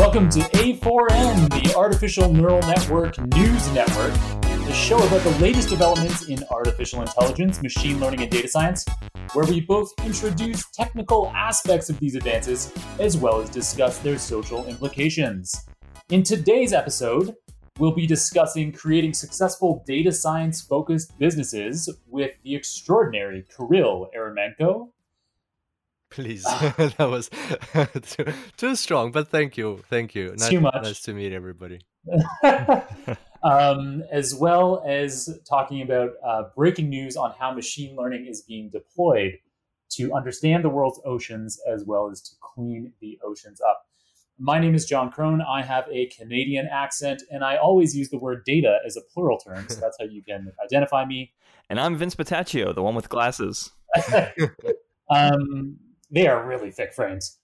[0.00, 6.22] Welcome to A4N, the Artificial Neural Network News Network, the show about the latest developments
[6.26, 8.86] in artificial intelligence, machine learning, and data science,
[9.34, 14.64] where we both introduce technical aspects of these advances as well as discuss their social
[14.64, 15.54] implications.
[16.08, 17.36] In today's episode,
[17.78, 24.88] we'll be discussing creating successful data science focused businesses with the extraordinary Kirill Eremenko.
[26.10, 27.30] Please, that was
[28.02, 30.30] too, too, strong, but thank you, thank you.
[30.30, 30.82] Nice, too much.
[30.82, 31.80] Nice to meet everybody.
[33.44, 38.70] um, as well as talking about uh, breaking news on how machine learning is being
[38.70, 39.38] deployed
[39.90, 43.86] to understand the world's oceans as well as to clean the oceans up.
[44.36, 45.46] My name is Jon Krohn.
[45.46, 49.38] I have a Canadian accent, and I always use the word data as a plural
[49.38, 51.32] term, so that's how you can identify me.
[51.68, 53.70] And I'm Vince Petaccio, the one with glasses.
[55.10, 55.78] um,
[56.10, 57.38] they are really thick frames.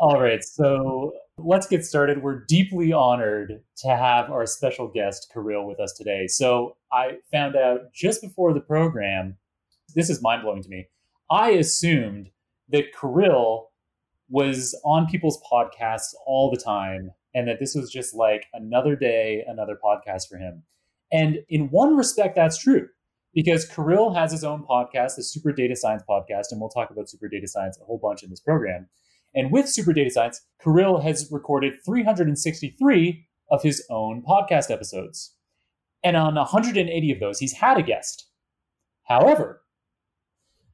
[0.00, 2.22] All right, so let's get started.
[2.22, 6.26] We're deeply honored to have our special guest, Kirill, with us today.
[6.28, 9.36] So I found out just before the program,
[9.94, 10.86] this is mind blowing to me.
[11.30, 12.30] I assumed
[12.68, 13.70] that Kirill
[14.30, 19.44] was on people's podcasts all the time and that this was just like another day,
[19.48, 20.62] another podcast for him.
[21.10, 22.88] And in one respect, that's true
[23.34, 27.08] because Kirill has his own podcast, the Super Data Science podcast, and we'll talk about
[27.08, 28.88] Super Data Science a whole bunch in this program.
[29.34, 35.34] And with Super Data Science, Kirill has recorded 363 of his own podcast episodes.
[36.02, 38.28] And on 180 of those, he's had a guest.
[39.04, 39.62] However,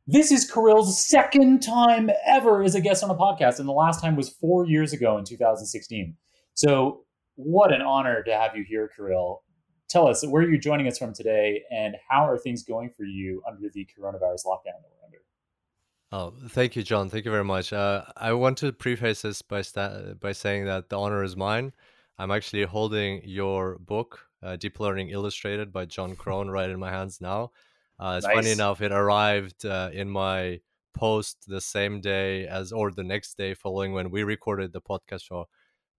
[0.07, 4.03] this is Kirill's second time ever as a guest on a podcast, and the last
[4.03, 6.17] time was four years ago in 2016.
[6.53, 7.05] So,
[7.37, 9.43] what an honor to have you here, Kirill.
[9.89, 13.43] Tell us where you're joining us from today, and how are things going for you
[13.47, 15.19] under the coronavirus lockdown that we're under?
[16.13, 17.11] Oh, thank you, Jon.
[17.11, 17.73] Thank you very much.
[17.73, 21.73] Uh, I want to preface this by sta- by saying that the honor is mine.
[22.19, 26.91] I'm actually holding your book, uh, Deep Learning Illustrated by Jon Krohn, right in my
[26.91, 27.51] hands now.
[27.99, 28.37] Uh, it's nice.
[28.37, 30.61] funny enough, it arrived uh, in my
[30.95, 35.25] post the same day as, or the next day following when we recorded the podcast
[35.25, 35.49] show,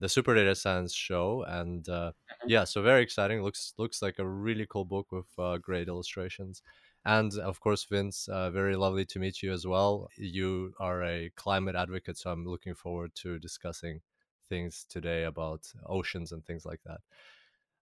[0.05, 2.49] the Super Data Science show, and uh, mm-hmm.
[2.49, 3.41] yeah, so very exciting.
[3.41, 6.61] looks looks like a really cool book with uh, great illustrations.
[7.05, 10.07] And of course, Vince, uh, very lovely to meet you as well.
[10.15, 14.01] You are a climate advocate, so I'm looking forward to discussing
[14.47, 16.99] things today about oceans and things like that.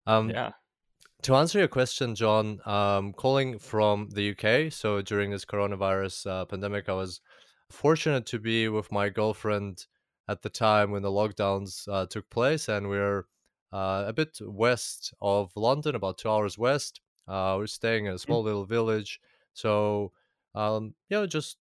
[0.08, 0.52] Um, yeah
[1.24, 4.74] to answer your question, Jon, um, calling from the UK.
[4.74, 7.22] So during this coronavirus uh, pandemic, I was
[7.70, 9.86] fortunate to be with my girlfriend
[10.28, 13.28] at the time when the lockdowns uh, took place, and we're
[13.72, 17.02] uh, a bit west of London, about two hours west.
[17.28, 19.20] Uh, we're staying in a small little village,
[19.54, 20.12] so
[20.56, 21.58] um, you know, just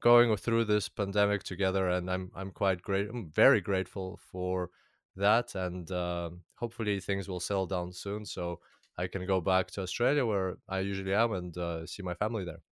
[0.00, 3.08] going through this pandemic together, and I'm I'm quite great.
[3.08, 4.70] I'm very grateful for
[5.16, 8.24] that, and uh, hopefully things will settle down soon.
[8.24, 8.60] So
[8.96, 12.44] I can go back to Australia where I usually am and uh, see my family
[12.44, 12.62] there.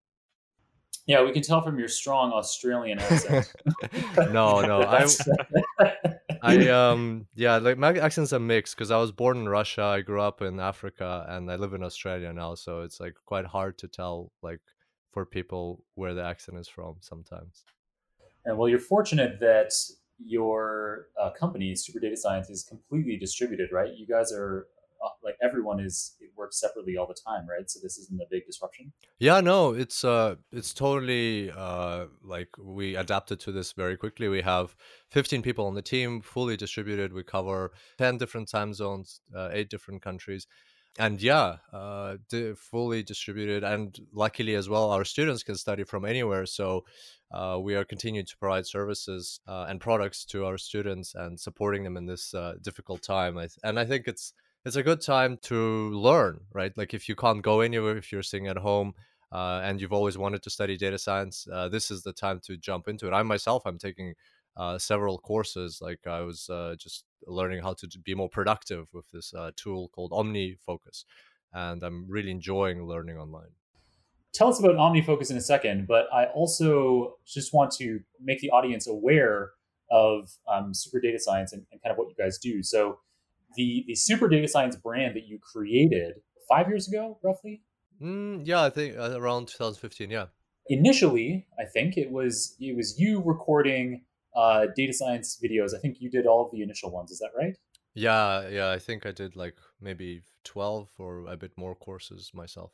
[1.07, 3.53] Yeah, we can tell from your strong Australian accent.
[4.33, 5.07] no, no, I,
[6.43, 10.01] I, um, yeah, like my accent's a mix because I was born in Russia, I
[10.01, 12.57] grew up in Africa, and I live in Australia now.
[12.57, 14.61] So it's like quite hard to tell, like,
[15.13, 17.65] for people where the accent is from sometimes.
[18.45, 19.73] And well, you're fortunate that
[20.19, 23.95] your uh, company, Super Data Science, is completely distributed, right?
[23.97, 24.67] You guys are
[25.23, 27.71] like everyone is it works separately all the time right?
[27.71, 28.93] So this isn't a big disruption?
[29.19, 34.29] Yeah no it's uh it's totally uh like we adapted to this very quickly.
[34.29, 34.77] We have
[35.11, 37.13] 15 people on the team fully distributed.
[37.13, 40.47] We cover 10 different time zones uh, eight different countries.
[40.99, 42.17] And yeah uh
[42.57, 43.65] fully distributed.
[43.65, 46.47] And luckily as well our students can study from anywhere.
[46.47, 46.85] So
[47.31, 51.83] uh, we are continuing to provide services uh, and products to our students and supporting
[51.85, 53.37] them in this uh, difficult time.
[53.37, 54.33] I th- and I think it's
[54.67, 56.77] it's a good time to learn, right?
[56.77, 58.95] Like if you can't go anywhere, if you're sitting at home
[59.31, 62.57] uh, and you've always wanted to study data science, uh, this is the time to
[62.57, 63.13] jump into it.
[63.13, 64.15] I myself, I'm taking
[64.57, 65.79] uh, several courses.
[65.81, 69.89] Like I was uh, just learning how to be more productive with this uh, tool
[69.91, 71.05] called OmniFocus,
[71.53, 73.55] and I'm really enjoying learning online.
[74.35, 78.51] Tell us about OmniFocus in a second, but I also just want to make the
[78.51, 79.53] audience aware
[79.93, 82.65] of um, super data science and, and kind of what you guys do.
[82.65, 82.99] So
[83.57, 86.15] the the super data science brand that you created
[86.49, 87.63] five years ago, roughly.
[88.01, 90.11] Mm, yeah, I think uh, around 2015.
[90.11, 90.27] Yeah.
[90.69, 94.03] Initially, I think it was it was you recording
[94.35, 95.75] uh, data science videos.
[95.75, 97.11] I think you did all of the initial ones.
[97.11, 97.57] Is that right?
[97.95, 98.71] Yeah, yeah.
[98.71, 102.73] I think I did like maybe 12 or a bit more courses myself.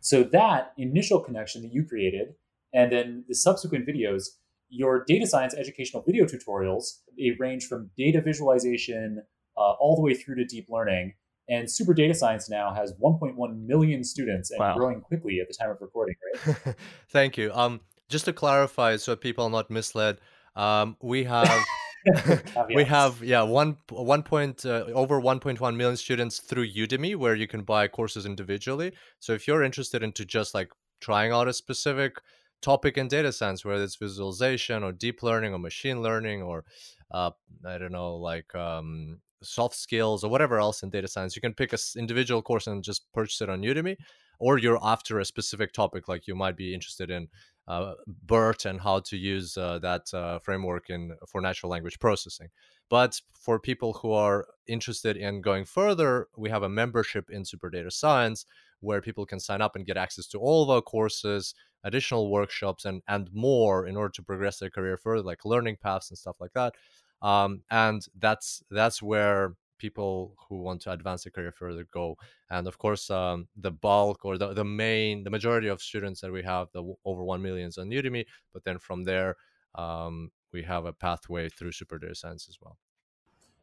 [0.00, 2.34] So that initial connection that you created,
[2.74, 4.24] and then the subsequent videos,
[4.68, 9.22] your data science educational video tutorials, they range from data visualization
[9.56, 11.14] uh, all the way through to deep learning.
[11.48, 14.76] And Super Data Science now has 1.1 million students and wow.
[14.76, 16.14] growing quickly at the time of recording,
[16.46, 16.74] right?
[17.10, 17.52] Thank you.
[17.52, 20.18] Um, just to clarify, so people are not misled,
[20.54, 21.50] um, we have
[22.74, 27.46] we have yeah one one point uh, over 1.1 million students through Udemy where you
[27.46, 28.92] can buy courses individually.
[29.20, 30.70] So if you're interested into just like
[31.00, 32.16] trying out a specific
[32.60, 36.64] topic in data science, whether it's visualization or deep learning or machine learning or
[37.10, 37.30] uh,
[37.64, 41.54] I don't know like um, soft skills or whatever else in data science, you can
[41.54, 43.96] pick a individual course and just purchase it on Udemy.
[44.38, 47.28] Or you're after a specific topic, like you might be interested in
[47.68, 47.94] uh,
[48.26, 52.48] BERT and how to use uh, that uh, framework in for natural language processing.
[52.90, 57.70] But for people who are interested in going further, we have a membership in Super
[57.70, 58.44] Data Science
[58.80, 61.54] where people can sign up and get access to all of our courses,
[61.84, 66.10] additional workshops, and and more in order to progress their career further, like learning paths
[66.10, 66.74] and stuff like that.
[67.22, 72.16] Um, and that's that's where people who want to advance their career further go.
[72.50, 76.32] And of course, um, the bulk or the, the main, the majority of students that
[76.32, 78.24] we have, the over 1 million is on Udemy.
[78.52, 79.36] But then from there,
[79.74, 82.78] um, we have a pathway through Super Data Science as well.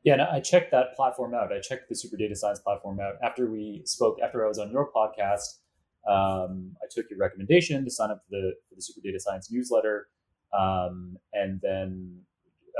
[0.03, 1.53] Yeah, and I checked that platform out.
[1.53, 4.71] I checked the Super Data Science platform out after we spoke, after I was on
[4.71, 5.59] your podcast.
[6.09, 9.49] Um, I took your recommendation to sign up for the, for the Super Data Science
[9.51, 10.07] newsletter.
[10.57, 12.21] Um, and then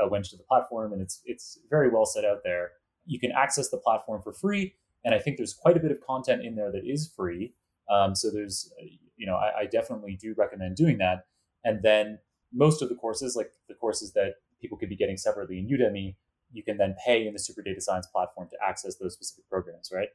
[0.08, 2.72] Went to the platform, and it's it's very well set out there
[3.10, 4.74] you can access the platform for free.
[5.04, 7.54] And I think there's quite a bit of content in there that is free.
[7.90, 8.72] Um, so there's,
[9.16, 11.26] you know, I, I definitely do recommend doing that.
[11.64, 12.18] And then
[12.52, 16.14] most of the courses, like the courses that people could be getting separately in Udemy,
[16.52, 19.90] you can then pay in the Super Data Science platform to access those specific programs,
[19.92, 20.08] right?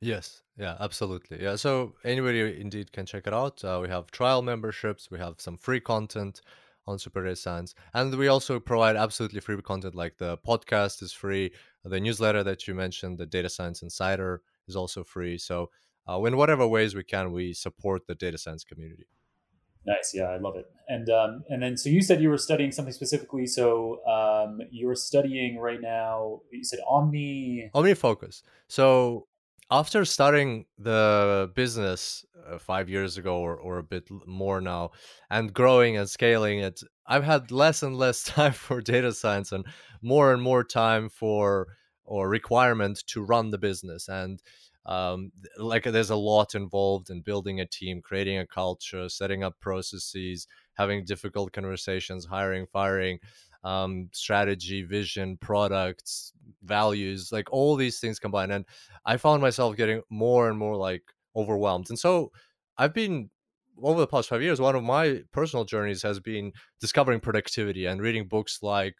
[0.00, 1.42] Yes, yeah, absolutely.
[1.42, 3.64] Yeah, so anybody indeed can check it out.
[3.64, 6.42] Uh, we have trial memberships, we have some free content
[6.86, 11.12] on Super Data Science, and we also provide absolutely free content like the podcast is
[11.12, 11.52] free,
[11.84, 15.38] the newsletter that you mentioned, the Data Science Insider, is also free.
[15.38, 15.70] So,
[16.08, 19.06] uh, in whatever ways we can, we support the data science community.
[19.86, 20.66] Nice, yeah, I love it.
[20.88, 23.46] And um, and then so you said you were studying something specifically.
[23.46, 26.40] So um, you're studying right now.
[26.50, 27.70] You said Omni.
[27.74, 28.42] OmniFocus.
[28.66, 29.26] So
[29.78, 34.90] after starting the business uh, five years ago or, or a bit more now
[35.30, 39.64] and growing and scaling it i've had less and less time for data science and
[40.02, 41.66] more and more time for
[42.04, 44.08] or requirement to run the business.
[44.08, 44.42] And
[44.86, 49.58] um, like there's a lot involved in building a team creating a culture setting up
[49.58, 53.18] processes having difficult conversations hiring firing
[53.64, 56.32] um, strategy, vision, products,
[56.62, 58.52] values, like all these things combined.
[58.52, 58.64] And
[59.04, 61.02] I found myself getting more and more like
[61.34, 61.86] overwhelmed.
[61.88, 62.30] And so
[62.78, 63.30] I've been
[63.82, 68.00] over the past five years, one of my personal journeys has been discovering productivity and
[68.00, 68.94] reading books like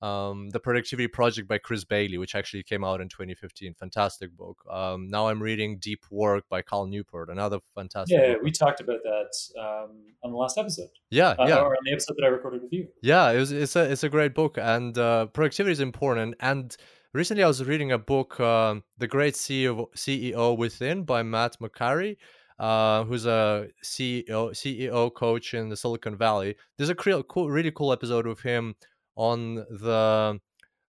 [0.00, 3.74] um, the Productivity Project by Chris Bailey, which actually came out in 2015.
[3.74, 4.62] Fantastic book.
[4.70, 8.18] Um, now I'm reading Deep Work by Cal Newport, another fantastic.
[8.18, 8.42] Yeah, book.
[8.42, 9.90] we talked about that um,
[10.22, 10.90] on the last episode.
[11.10, 12.88] Yeah, uh, yeah, or on the episode that I recorded with you.
[13.02, 16.36] Yeah, it was, it's a it's a great book, and uh, productivity is important.
[16.40, 16.76] And
[17.12, 22.16] recently, I was reading a book, uh, The Great CEO CEO Within by Matt Mochary.
[22.58, 26.56] Uh, who's a CEO CEO coach in the Silicon Valley?
[26.76, 28.74] There's a cool, really cool episode with him
[29.18, 30.40] on the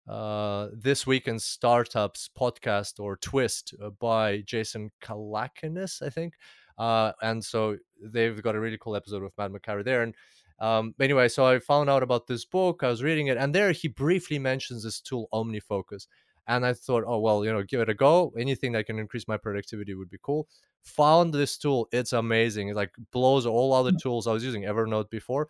[0.07, 6.34] uh, This Week in Startups podcast or Twist uh, by Jason Calacanis, I think.
[6.77, 10.03] Uh, and so they've got a really cool episode with Matt Mochary there.
[10.03, 10.13] And
[10.60, 12.84] um, anyway, so I found out about this book.
[12.84, 16.07] I was reading it, and there he briefly mentions this tool, OmniFocus.
[16.50, 18.34] And I thought, oh, well, you know, give it a go.
[18.38, 20.48] Anything that can increase my productivity would be cool.
[20.84, 21.89] Found this tool.
[21.91, 22.69] It's amazing.
[22.69, 24.00] It like blows all other mm.
[24.00, 25.48] tools I was using Evernote before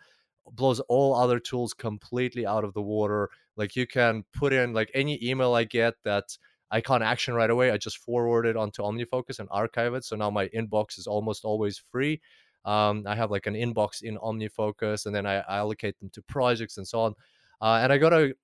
[0.52, 3.30] blows all other tools completely out of the water.
[3.56, 6.24] Like you can put in like any email I get that
[6.70, 7.70] I can't action right away.
[7.70, 10.04] I just forward it onto OmniFocus and archive it.
[10.04, 12.20] So now my inbox is almost always free.
[12.64, 16.22] Um, I have like an inbox in OmniFocus, and then I, I allocate them to
[16.22, 17.14] projects and so on.
[17.60, 18.34] Uh, and I got to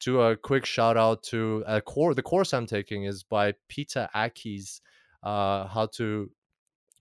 [0.00, 2.14] do a quick shout out to a core.
[2.14, 4.80] The course I'm taking is by Peter Akkies,
[5.22, 6.30] uh, how to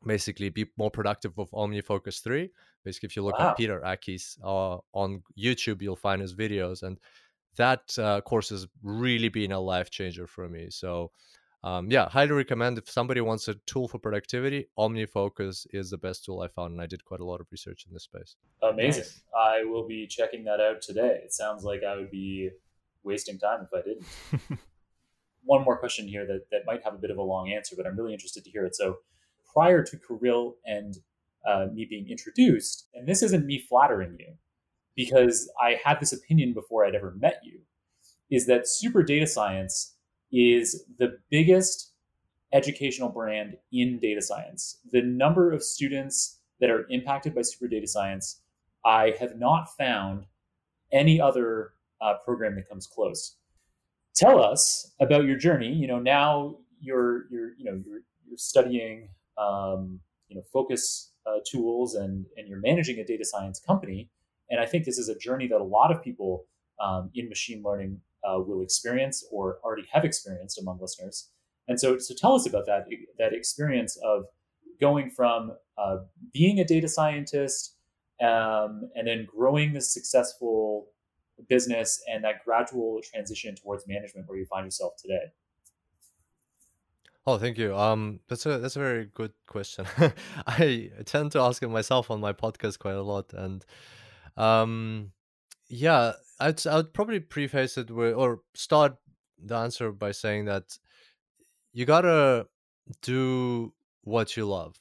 [0.05, 2.49] basically be more productive with OmniFocus 3.
[2.87, 3.49] Basically, if you look wow.
[3.49, 6.83] at Peter Akkies uh, on YouTube, you'll find his videos.
[6.83, 6.97] And
[7.57, 10.67] that uh, course has really been a life changer for me.
[10.69, 11.11] So,
[11.65, 16.23] um, yeah, highly recommend if somebody wants a tool for productivity, OmniFocus is the best
[16.23, 16.71] tool I found.
[16.71, 18.37] And I did quite a lot of research in this space.
[18.63, 19.03] Amazing.
[19.03, 19.21] Nice.
[19.37, 21.19] I will be checking that out today.
[21.25, 22.51] It sounds like I would be
[23.03, 24.59] wasting time if I didn't.
[25.43, 27.85] One more question here that, that might have a bit of a long answer, but
[27.85, 28.77] I'm really interested to hear it.
[28.77, 28.99] So,
[29.53, 30.95] prior to Kirill and
[31.45, 34.33] uh, me being introduced, and this isn't me flattering you,
[34.95, 37.59] because I had this opinion before I'd ever met you,
[38.29, 39.95] is that Super Data Science
[40.31, 41.93] is the biggest
[42.53, 44.79] educational brand in data science.
[44.91, 48.41] The number of students that are impacted by Super Data Science,
[48.85, 50.25] I have not found
[50.91, 53.35] any other uh, program that comes close.
[54.15, 55.71] Tell us about your journey.
[55.71, 61.39] You know, now you're you're you know you're you're studying um, you know focus uh,
[61.49, 64.09] tools and and you're managing a data science company.
[64.49, 66.45] And I think this is a journey that a lot of people
[66.79, 71.29] um, in machine learning uh, will experience or already have experienced among listeners.
[71.67, 72.85] And so, so tell us about that
[73.17, 74.25] that experience of
[74.79, 75.97] going from uh,
[76.33, 77.75] being a data scientist
[78.21, 80.87] um, and then growing a successful
[81.49, 85.31] business and that gradual transition towards management where you find yourself today.
[87.27, 87.75] Oh, thank you.
[87.75, 89.85] Um, that's a that's a very good question.
[90.47, 93.65] I tend to ask it myself on my podcast quite a lot, and
[94.37, 95.11] um,
[95.67, 98.95] yeah, I'd I'd probably preface it with or start
[99.37, 100.79] the answer by saying that
[101.73, 102.47] you gotta
[103.01, 104.79] do what you love.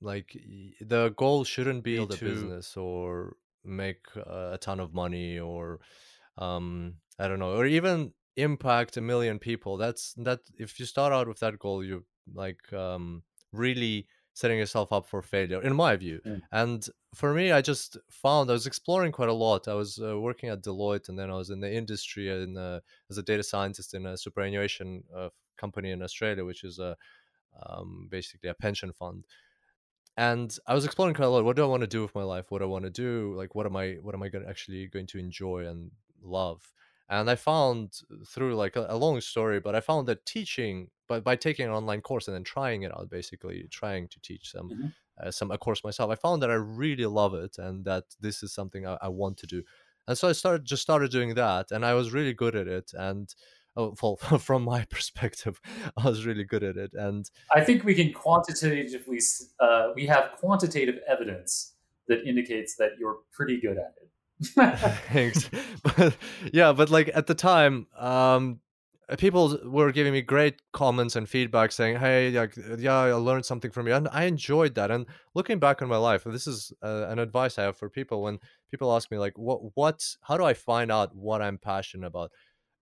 [0.00, 0.36] Like
[0.80, 5.80] the goal shouldn't be build a business or make a ton of money or
[6.36, 11.12] um I don't know or even impact a million people that's that if you start
[11.12, 12.04] out with that goal you're
[12.34, 16.20] like um really setting yourself up for failure in my view.
[16.24, 16.40] Mm.
[16.52, 19.66] and for me i just found i was exploring quite a lot.
[19.66, 22.80] I was uh, working at deloitte and then i was in the industry uh,
[23.10, 26.96] as a data scientist in a superannuation uh, company in australia which is a
[27.60, 29.26] um, basically a pension fund.
[30.16, 31.44] And i was exploring quite a lot.
[31.44, 32.46] What do i want to do with my life?
[32.50, 33.34] What do i want to do?
[33.36, 35.90] Like what am i what am i going actually going to enjoy and
[36.22, 36.60] love
[37.08, 41.24] and i found through like a, a, long story but i found that teaching but
[41.24, 44.70] by taking an online course and then trying it out basically trying to teach some
[44.70, 44.86] mm-hmm.
[45.26, 48.42] uh, some a course myself i found that i really love it and that this
[48.42, 49.62] is something I, I, want to do
[50.06, 52.92] and so i started just started doing that and i was really good at it
[52.94, 53.34] and
[53.76, 55.60] oh, well, from my perspective
[55.96, 59.20] i was really good at it and i think we can quantitatively
[59.60, 61.74] uh, we have quantitative evidence
[62.08, 64.08] that indicates that you're pretty good at it
[65.12, 65.50] Thanks.
[65.82, 66.16] But
[66.52, 68.60] yeah, but like at the time, um,
[69.18, 73.70] people were giving me great comments and feedback saying, "Hey, like, yeah, I learned something
[73.72, 74.90] from you," and I enjoyed that.
[74.90, 78.22] And looking back on my life, this is uh, an advice I have for people
[78.22, 78.38] when
[78.70, 80.04] people ask me, like, "What, what?
[80.22, 82.30] How do I find out what I'm passionate about?"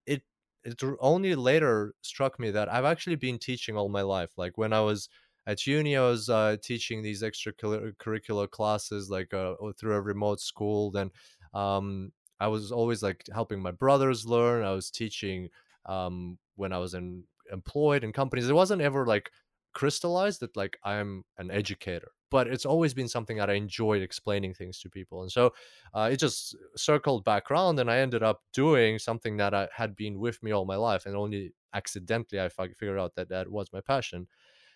[0.07, 0.23] It
[0.65, 4.33] it only later struck me that I've actually been teaching all my life.
[4.37, 5.09] Like when I was
[5.47, 10.91] at uni, I was uh, teaching these extracurricular classes, like uh, through a remote school.
[10.91, 11.11] Then
[11.55, 14.65] um, I was always like helping my brothers learn.
[14.65, 15.49] I was teaching
[15.87, 18.49] um, when I was in, employed in companies.
[18.49, 19.31] It wasn't ever like
[19.73, 24.55] crystallized that like I'm an educator, but it's always been something that I enjoyed explaining
[24.55, 25.23] things to people.
[25.23, 25.53] And so
[25.95, 29.95] uh, it just circled back around, and I ended up doing something that I had
[29.95, 33.73] been with me all my life, and only accidentally I figured out that that was
[33.73, 34.29] my passion.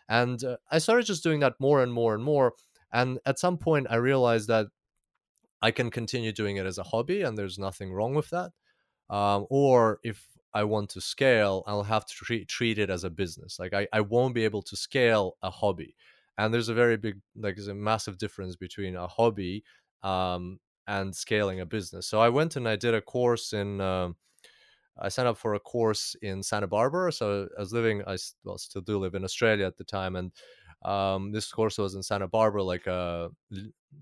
[0.09, 2.55] And uh, I started just doing that more and more and more.
[2.93, 4.67] And at some point, I realized that
[5.63, 8.53] I can continue doing it as a hobby, and there's nothing wrong with that.
[9.11, 13.11] Um, or if I want to scale, I'll have to treat, treat it as a
[13.11, 13.59] business.
[13.59, 15.95] Like I, I won't be able to scale a hobby.
[16.39, 19.63] And there's a very big, like, there's a massive difference between a hobby
[20.03, 22.07] um, and scaling a business.
[22.07, 24.11] So I went and I did a course in, uh,
[24.99, 27.13] I signed up for a course in Santa Barbara.
[27.13, 30.17] So I was living, I well, still do live in Australia at the time.
[30.17, 30.33] And
[30.83, 33.31] um, this course was in Santa Barbara, like a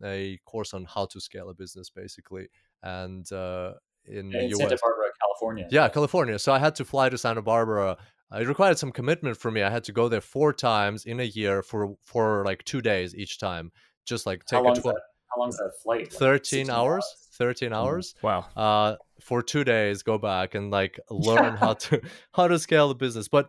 [0.05, 2.49] a course on how to scale a business, basically,
[2.83, 3.73] and uh,
[4.05, 5.69] in, in Santa Barbara, California.
[5.71, 6.39] Yeah, California.
[6.39, 7.97] So I had to fly to Santa Barbara.
[8.39, 9.63] It required some commitment for me.
[9.63, 13.15] I had to go there four times in a year for for like two days
[13.15, 13.73] each time.
[14.07, 15.01] Just like take how a tw- that,
[15.35, 16.01] how long is that flight?
[16.01, 17.05] Like Thirteen hours.
[17.05, 17.29] hours.
[17.39, 17.75] 13 mm-hmm.
[17.75, 22.01] hours mm, wow uh for two days go back and like learn how to
[22.35, 23.49] how to scale the business but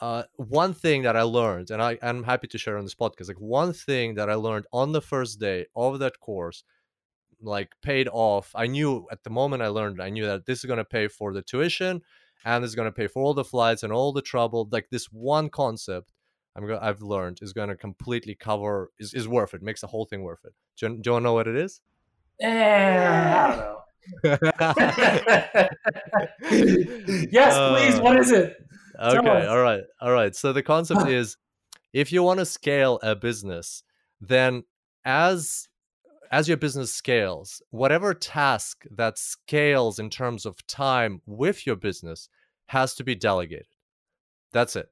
[0.00, 3.28] uh, one thing that I learned, and I, I'm happy to share on this podcast,
[3.28, 6.64] like one thing that I learned on the first day of that course,
[7.40, 8.52] like paid off.
[8.54, 11.08] I knew at the moment I learned, I knew that this is going to pay
[11.08, 12.02] for the tuition
[12.44, 14.68] and it's going to pay for all the flights and all the trouble.
[14.70, 16.12] Like this one concept
[16.58, 19.86] I'm go- I've learned is going to completely cover, is, is worth it, makes the
[19.86, 20.52] whole thing worth it.
[20.76, 21.80] Do you, do you want to know what it is?
[22.42, 23.74] I don't know.
[27.30, 27.94] yes, please.
[27.94, 28.56] Uh, what is it?
[28.98, 30.34] Okay, all right, all right.
[30.34, 31.36] So the concept is,
[31.92, 33.82] if you want to scale a business,
[34.20, 34.64] then
[35.04, 35.68] as
[36.30, 42.28] as your business scales, whatever task that scales in terms of time with your business
[42.66, 43.66] has to be delegated.
[44.52, 44.90] That's it.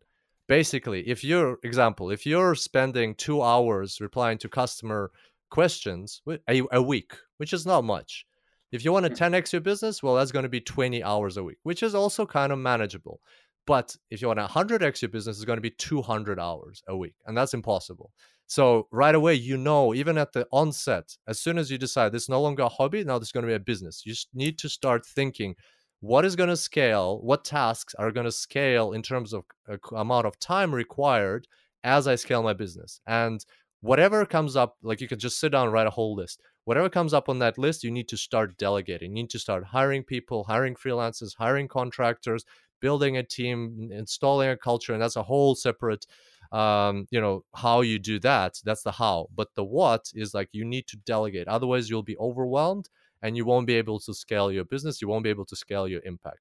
[0.49, 5.11] Basically, if you're example, if you're spending two hours replying to customer
[5.51, 8.27] questions a, a week, which is not much,
[8.73, 9.15] If you want hmm.
[9.15, 11.95] to 10x your business, well, that's going to be 20 hours a week, which is
[11.95, 13.21] also kind of manageable.
[13.67, 16.97] But if you want to 100x your business, it's going to be 200 hours a
[16.97, 18.13] week, and that's impossible.
[18.47, 22.25] So right away, you know, even at the onset, as soon as you decide this
[22.25, 24.07] is no longer a hobby, now this is going to be a business.
[24.07, 25.57] You need to start thinking
[26.01, 29.77] what is going to scale, what tasks are going to scale in terms of uh,
[29.97, 31.49] amount of time required
[31.83, 33.01] as I scale my business.
[33.07, 33.45] And
[33.81, 36.41] whatever comes up, like you can just sit down and write a whole list.
[36.65, 39.17] Whatever comes up on that list, you need to start delegating.
[39.17, 42.45] You need to start hiring people, hiring freelancers, hiring contractors,
[42.81, 46.07] building a team, installing a culture, and that's a whole separate
[46.53, 49.29] um, you know how you do that that's the how.
[49.35, 52.89] But the what is like you need to delegate otherwise you'll be overwhelmed
[53.23, 55.89] and you won't be able to scale your business you won't be able to scale
[55.89, 56.41] your impact.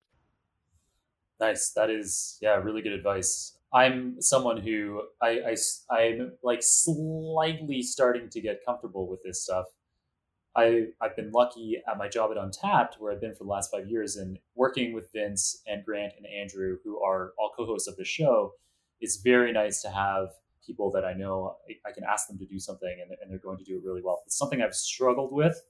[1.39, 3.57] Nice that is yeah really good advice.
[3.73, 5.55] I'm someone who i, I
[5.97, 9.65] i'm like slightly starting to get comfortable with this stuff
[10.55, 13.71] I, I've been lucky at my job at untapt, where I've been for the last
[13.71, 17.97] five years, and working with Vince and Grant and Andrew, who are all co-hosts of
[17.97, 18.53] the show
[19.01, 20.29] it's very nice to have
[20.65, 23.37] people that I know I, I can ask them to do something and, and, they're
[23.37, 24.23] going to do it really well.
[24.25, 25.61] It's something I've struggled with.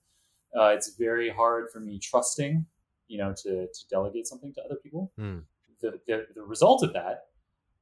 [0.57, 2.65] Uh, it's very hard for me trusting,
[3.07, 5.11] you know, to, to delegate something to other people.
[5.19, 5.43] Mm.
[5.81, 7.25] The, the, the, result of that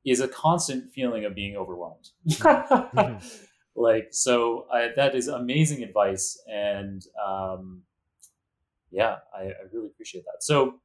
[0.03, 2.09] is a constant feeling of being overwhelmed.
[2.27, 3.25] mm-hmm.
[3.75, 6.41] Like, so I, that is amazing advice.
[6.47, 7.81] And um,
[8.91, 10.43] yeah, I, I really appreciate that.
[10.43, 10.79] So,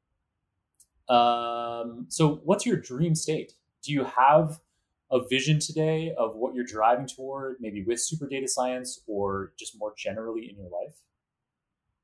[1.13, 3.53] um, so what's your dream state?
[3.83, 4.59] do you have
[5.11, 9.77] a vision today of what you're driving toward, maybe with super data science or just
[9.79, 10.95] more generally in your life?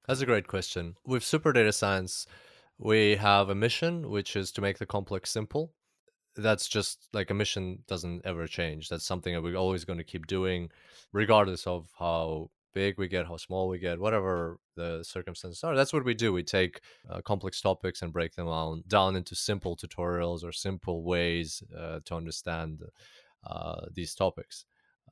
[0.08, 0.96] That's a great question.
[1.06, 2.26] With super data science,
[2.78, 5.74] we have a mission, which is to make the complex simple.
[6.36, 8.90] That's just like a mission doesn't ever change.
[8.90, 10.70] That's something that we're always going to keep doing,
[11.14, 15.76] regardless of how big we get, how small we get, whatever the circumstances are.
[15.76, 16.34] That's what we do.
[16.34, 21.04] We take uh, complex topics and break them down, down into simple tutorials or simple
[21.04, 22.84] ways uh, to understand
[23.48, 24.66] uh, these topics.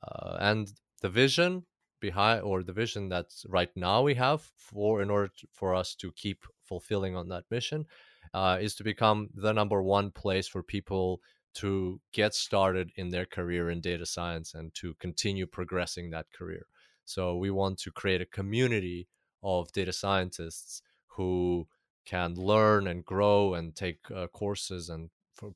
[0.06, 1.64] Uh, and the vision
[2.00, 5.94] behind, or the vision that right now we have for in order to, for us
[5.94, 7.86] to keep fulfilling on that mission,
[8.34, 11.20] uh, is to become the number one place for people
[11.54, 16.66] to get started in their career in data science and to continue progressing that career.
[17.04, 19.06] So we want to create a community
[19.42, 21.68] of data scientists who
[22.04, 25.10] can learn and grow and take uh, courses and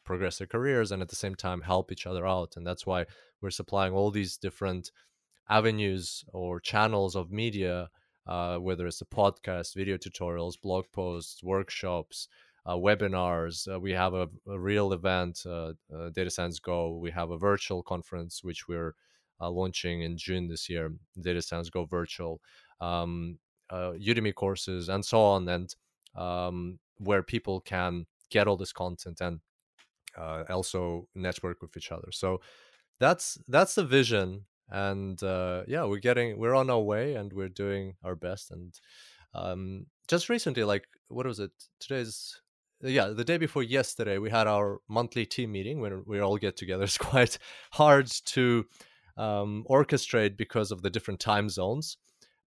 [0.04, 2.56] progress their careers and at the same time help each other out.
[2.56, 3.06] And that's why
[3.40, 4.92] we're supplying all these different
[5.50, 7.88] avenues or channels of media,
[8.26, 12.28] uh, whether it's a podcast, video tutorials, blog posts, workshops,
[12.76, 13.72] webinars.
[13.72, 16.98] Uh, we have a, a real event, uh, uh, Data Science Go.
[16.98, 18.94] We have a virtual conference, which we're
[19.40, 20.92] uh, launching in June this year.
[21.20, 22.40] Data Science Go Virtual,
[22.80, 23.38] um,
[23.70, 25.74] uh, Udemy courses, and so on, and
[26.14, 29.40] um, where people can get all this content and
[30.16, 32.10] uh, also network with each other.
[32.10, 32.40] So
[33.00, 37.48] that's that's the vision, and uh, yeah, we're getting we're on our way, and we're
[37.48, 38.50] doing our best.
[38.50, 38.74] And
[39.34, 41.52] um, just recently, like what was it?
[41.80, 42.40] Today's
[42.82, 46.56] yeah the day before yesterday we had our monthly team meeting when we all get
[46.56, 47.38] together it's quite
[47.72, 48.64] hard to
[49.18, 51.98] um, orchestrate because of the different time zones.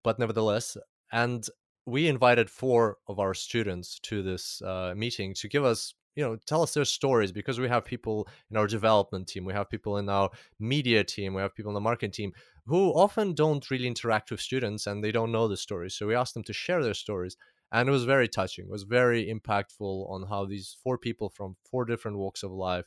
[0.03, 0.77] But nevertheless,
[1.11, 1.45] and
[1.85, 6.37] we invited four of our students to this uh, meeting to give us you know
[6.45, 9.97] tell us their stories because we have people in our development team we have people
[9.97, 12.33] in our media team we have people in the marketing team
[12.65, 16.13] who often don't really interact with students and they don't know the stories so we
[16.13, 17.37] asked them to share their stories
[17.71, 21.55] and it was very touching it was very impactful on how these four people from
[21.69, 22.85] four different walks of life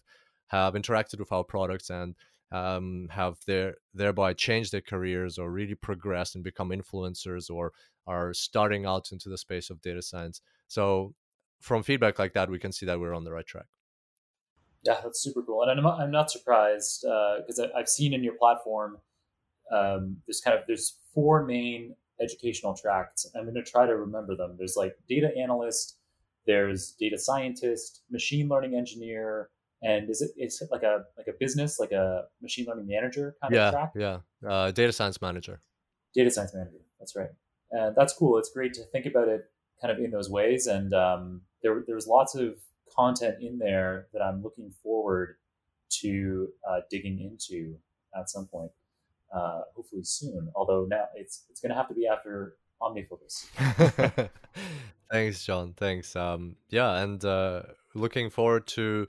[0.48, 2.14] have interacted with our products and
[2.52, 7.72] um, have their thereby changed their careers or really progressed and become influencers or
[8.06, 10.40] are starting out into the space of data science.
[10.68, 11.14] So
[11.60, 13.66] from feedback like that, we can see that we're on the right track.
[14.84, 18.34] Yeah, that's super cool, and I'm, I'm not surprised because uh, I've seen in your
[18.34, 18.98] platform
[19.72, 23.26] um, there's kind of there's four main educational tracks.
[23.34, 24.56] I'm going to try to remember them.
[24.58, 25.98] There's like data analyst,
[26.46, 29.50] there's data scientist, machine learning engineer,
[29.82, 33.54] and is it it's like a like a business like a machine learning manager kind
[33.54, 34.18] yeah, of track yeah.
[34.48, 35.60] Uh, data science manager.
[36.14, 36.78] Data science manager.
[36.98, 37.30] That's right.
[37.70, 38.38] And that's cool.
[38.38, 39.42] It's great to think about it
[39.82, 40.68] kind of in those ways.
[40.68, 42.54] And um, there, there's lots of
[42.94, 45.36] content in there that i'm looking forward
[45.90, 47.76] to uh, digging into
[48.18, 48.70] at some point
[49.34, 54.30] uh, hopefully soon although now it's it's going to have to be after OmniFocus
[55.10, 57.62] thanks jon thanks um, yeah and uh,
[57.94, 59.06] looking forward to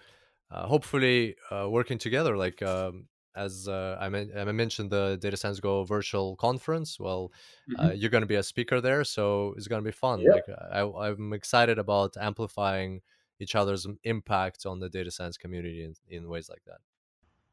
[0.51, 5.35] uh, hopefully uh, working together like um, as uh, I, men- I, mentioned the Data
[5.35, 6.99] Science Go virtual conference.
[6.99, 7.31] Well,
[7.77, 7.97] uh, mm-hmm.
[7.97, 10.21] you're going to be a speaker there, so it's going to be fun.
[10.21, 10.45] Yep.
[10.47, 13.01] Like I, am excited about amplifying
[13.39, 16.79] each other's impact on the data science community in, in ways like that.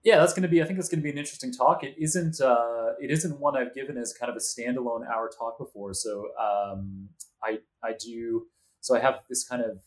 [0.04, 0.60] Yeah, that's going to be.
[0.60, 1.84] I think that's going to be an interesting talk.
[1.84, 2.40] It isn't.
[2.40, 5.94] Uh, it isn't one I've given as kind of a standalone hour talk before.
[5.94, 7.08] So um,
[7.42, 8.46] I I do.
[8.80, 9.80] So I have this kind of,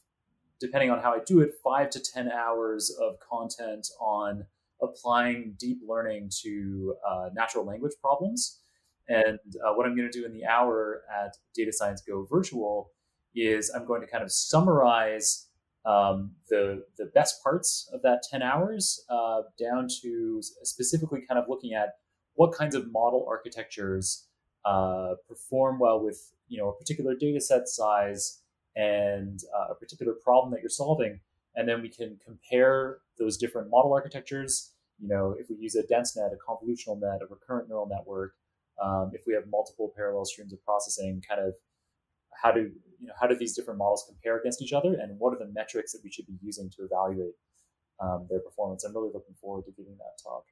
[0.61, 4.45] depending on how I do it, five to ten hours of content on
[4.81, 8.61] applying deep learning to uh, natural language problems.
[9.07, 12.91] And uh, what I'm going to do in the hour at Data Science Go Virtual
[13.35, 15.47] is I'm going to kind of summarize
[15.85, 21.45] um, the the best parts of that 10 hours uh, down to specifically kind of
[21.47, 21.95] looking at
[22.33, 24.27] what kinds of model architectures
[24.65, 28.41] uh, perform well with you know a particular data set size
[28.75, 31.19] and uh, a particular problem that you're solving
[31.55, 34.71] and then we can compare those different model architectures.
[34.99, 38.33] You know, if we use a dense net, a convolutional net, a recurrent neural network,
[38.81, 41.55] um, if we have multiple parallel streams of processing, kind of
[42.41, 45.33] how do you know how do these different models compare against each other, and what
[45.33, 47.35] are the metrics that we should be using to evaluate
[47.99, 48.83] um, their performance?
[48.83, 50.45] I'm really looking forward to giving that talk.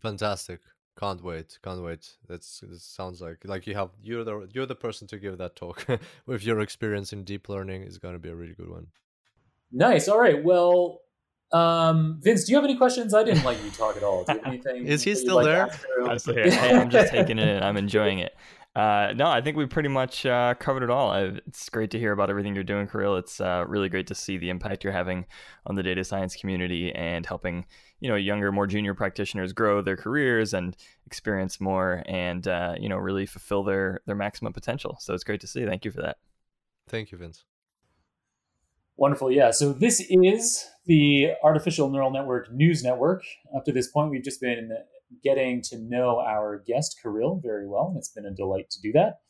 [0.00, 0.60] Fantastic.
[0.98, 1.58] Can't wait.
[1.62, 2.16] Can't wait.
[2.28, 5.56] That's it sounds like like you have you're the you're the person to give that
[5.56, 5.86] talk
[6.26, 8.88] with your experience in deep learning is going to be a really good one.
[9.72, 10.06] Nice.
[10.06, 10.44] All right.
[10.44, 11.00] Well,
[11.52, 13.14] um, Vince, do you have any questions?
[13.14, 14.24] I didn't like you talk at all.
[14.24, 14.86] Do you have anything?
[14.86, 15.70] Is he still there?
[16.02, 16.50] Like there?
[16.50, 17.62] hey, I'm just taking it in.
[17.62, 18.36] I'm enjoying it.
[18.74, 21.10] Uh, no, I think we pretty much uh, covered it all.
[21.10, 23.16] I, it's great to hear about everything you're doing, Kirill.
[23.16, 25.26] It's uh, really great to see the impact you're having
[25.66, 27.66] on the data science community and helping
[28.00, 32.88] you know younger, more junior practitioners grow their careers and experience more, and uh, you
[32.88, 34.96] know really fulfill their their maximum potential.
[35.00, 35.66] So it's great to see.
[35.66, 36.16] Thank you for that.
[36.88, 37.44] Thank you, Vince.
[38.96, 39.30] Wonderful.
[39.30, 39.50] Yeah.
[39.50, 43.22] So this is the Artificial Neural Network News Network.
[43.54, 44.70] Up to this point, we've just been
[45.22, 48.92] getting to know our guest, Kirill, very well, and it's been a delight to do
[48.92, 49.20] that.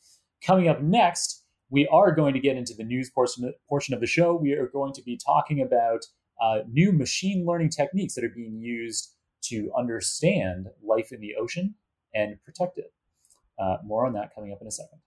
[0.45, 4.35] Coming up next, we are going to get into the news portion, of the show.
[4.35, 6.05] We are going to be talking about
[6.41, 9.15] uh, new machine learning techniques that are being used
[9.45, 11.75] to understand life in the ocean
[12.13, 12.93] and protect it.
[13.59, 14.99] Uh, more on that coming up in a second.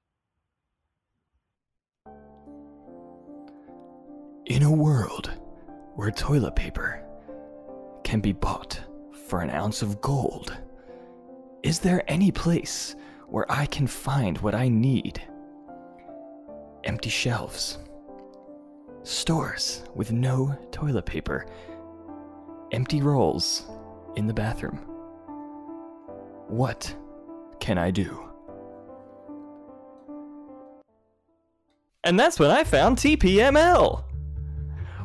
[4.47, 5.31] In a world
[5.95, 7.03] where toilet paper
[8.05, 8.81] can be bought
[9.29, 10.57] for an ounce of gold,
[11.67, 12.95] is there any place
[13.27, 15.21] where I can find what I need?
[16.85, 17.79] Empty shelves,
[19.03, 21.45] stores with no toilet paper,
[22.71, 23.67] empty rolls
[24.15, 24.77] in the bathroom.
[26.47, 26.95] What
[27.59, 28.31] can I do?
[32.05, 34.05] And that's when I found TPML.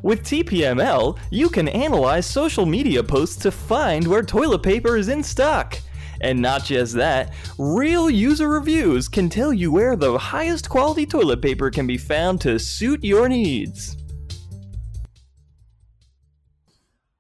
[0.04, 5.24] With TPML, you can analyze social media posts to find where toilet paper is in
[5.24, 5.80] stock.
[6.22, 11.42] And not just that, real user reviews can tell you where the highest quality toilet
[11.42, 13.98] paper can be found to suit your needs.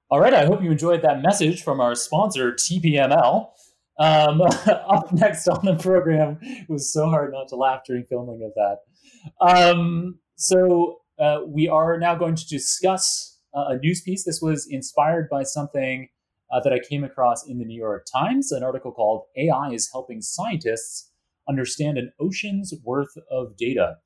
[0.10, 3.50] All right, I hope you enjoyed that message from our sponsor, TPML.
[3.98, 8.44] Um, up next on the program, it was so hard not to laugh during filming
[8.44, 8.78] of that.
[9.40, 14.24] Um, so, uh, we are now going to discuss uh, a news piece.
[14.24, 16.10] This was inspired by something
[16.52, 19.90] uh, that I came across in the New York Times, an article called AI is
[19.92, 21.12] Helping Scientists
[21.48, 23.98] Understand an Ocean's Worth of Data.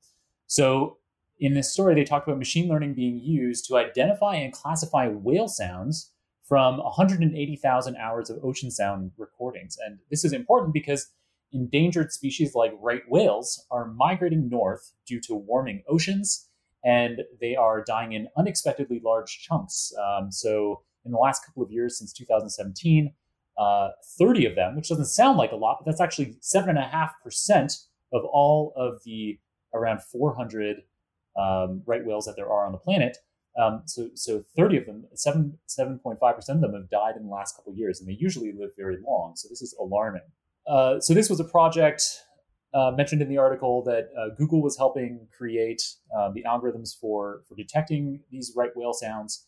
[0.46, 0.98] So,
[1.38, 5.48] in this story, they talked about machine learning being used to identify and classify whale
[5.48, 6.12] sounds
[6.48, 9.76] from 180,000 hours of ocean sound recordings.
[9.84, 11.10] And this is important because
[11.52, 16.48] endangered species like right whales are migrating north due to warming oceans
[16.84, 19.92] and they are dying in unexpectedly large chunks.
[20.00, 23.14] Um, so, in the last couple of years, since 2017,
[23.56, 23.88] uh,
[24.18, 28.72] 30 of them, which doesn't sound like a lot, but that's actually 7.5% of all
[28.76, 29.38] of the
[29.72, 30.82] around 400
[31.38, 33.18] um, right whales that there are on the planet.
[33.58, 37.56] Um, so, so 30 of them, 7, 7.5% of them have died in the last
[37.56, 39.34] couple of years, and they usually live very long.
[39.34, 40.22] So, this is alarming.
[40.66, 42.02] Uh, so, this was a project
[42.74, 45.82] uh, mentioned in the article that uh, Google was helping create
[46.14, 49.46] uh, the algorithms for, for detecting these right whale sounds.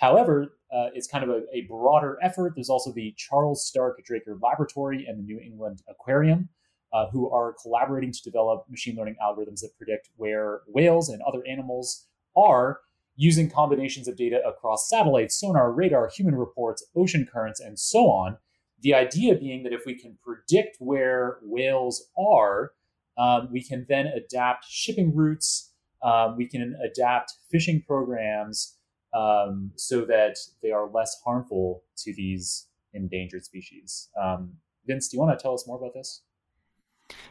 [0.00, 2.54] However, uh, it's kind of a, a, broader effort.
[2.54, 6.48] There's also the Charles Stark Draper Laboratory and the New England Aquarium,
[6.92, 11.42] uh, who are collaborating to develop machine learning algorithms that predict where whales and other
[11.46, 12.80] animals are
[13.16, 18.38] using combinations of data across satellites, sonar, radar, human reports, ocean currents, and so on
[18.82, 22.72] the idea being that if we can predict where whales are,
[23.18, 28.78] um, we can then adapt shipping routes, um, we can adapt fishing programs
[29.14, 34.08] um, so that they are less harmful to these endangered species.
[34.20, 34.54] Um,
[34.86, 36.22] Vince, do you want to tell us more about this?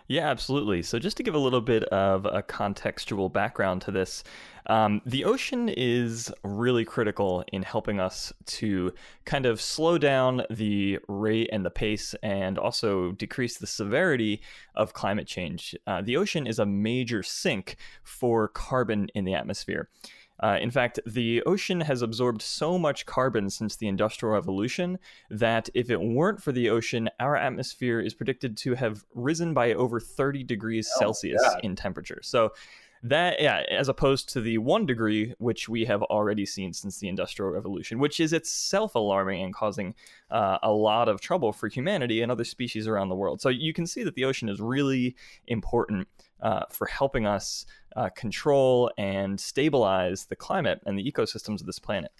[0.08, 0.82] Yeah, absolutely.
[0.82, 4.24] So, just to give a little bit of a contextual background to this,
[4.66, 8.94] um, the ocean is really critical in helping us to
[9.26, 14.42] kind of slow down the rate and the pace and also decrease the severity
[14.76, 15.76] of climate change.
[15.88, 19.90] Uh, the ocean is a major sink for carbon in the atmosphere.
[20.42, 24.98] Uh, in fact, the ocean has absorbed so much carbon since the Industrial Revolution
[25.30, 29.74] that if it weren't for the ocean, our atmosphere is predicted to have risen by
[29.74, 31.60] over 30 degrees oh, Celsius yeah.
[31.64, 32.20] in temperature.
[32.24, 32.54] So,
[33.02, 37.08] that yeah as opposed to the one degree which we have already seen since the
[37.08, 39.96] industrial revolution which is itself alarming and causing
[40.32, 43.74] uh, a lot of trouble for humanity and other species around the world so you
[43.74, 45.16] can see that the ocean is really
[45.48, 46.08] important
[46.42, 51.80] uh, for helping us uh, control and stabilize the climate and the ecosystems of this
[51.80, 52.12] planet.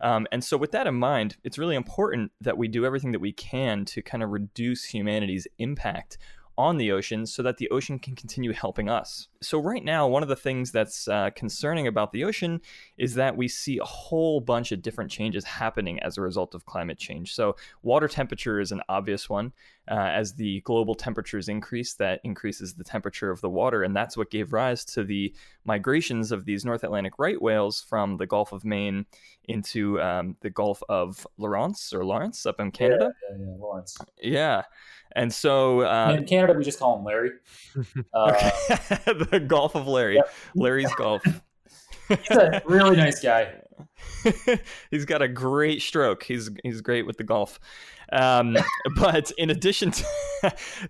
[0.00, 3.20] Um, and so, with that in mind, it's really important that we do everything that
[3.20, 6.18] we can to kind of reduce humanity's impact
[6.58, 9.28] on the ocean so that the ocean can continue helping us.
[9.40, 12.60] So, right now, one of the things that's uh, concerning about the ocean
[12.98, 16.66] is that we see a whole bunch of different changes happening as a result of
[16.66, 17.34] climate change.
[17.34, 19.52] So, water temperature is an obvious one.
[19.90, 23.82] Uh, as the global temperatures increase, that increases the temperature of the water.
[23.82, 25.34] And that's what gave rise to the
[25.64, 29.06] migrations of these North Atlantic right whales from the Gulf of Maine
[29.48, 33.12] into um, the Gulf of Lawrence or Lawrence up in Canada.
[33.28, 33.98] Yeah, yeah, yeah Lawrence.
[34.20, 34.62] Yeah.
[35.14, 37.30] And so uh, in Canada, we just call him Larry.
[38.12, 38.32] Uh,
[39.30, 40.30] the golf of Larry, yep.
[40.54, 41.22] Larry's Golf.
[42.08, 43.54] He's a really nice guy.
[44.90, 46.22] he's got a great stroke.
[46.24, 47.58] He's he's great with the golf.
[48.12, 48.58] Um,
[48.96, 50.04] but in addition to,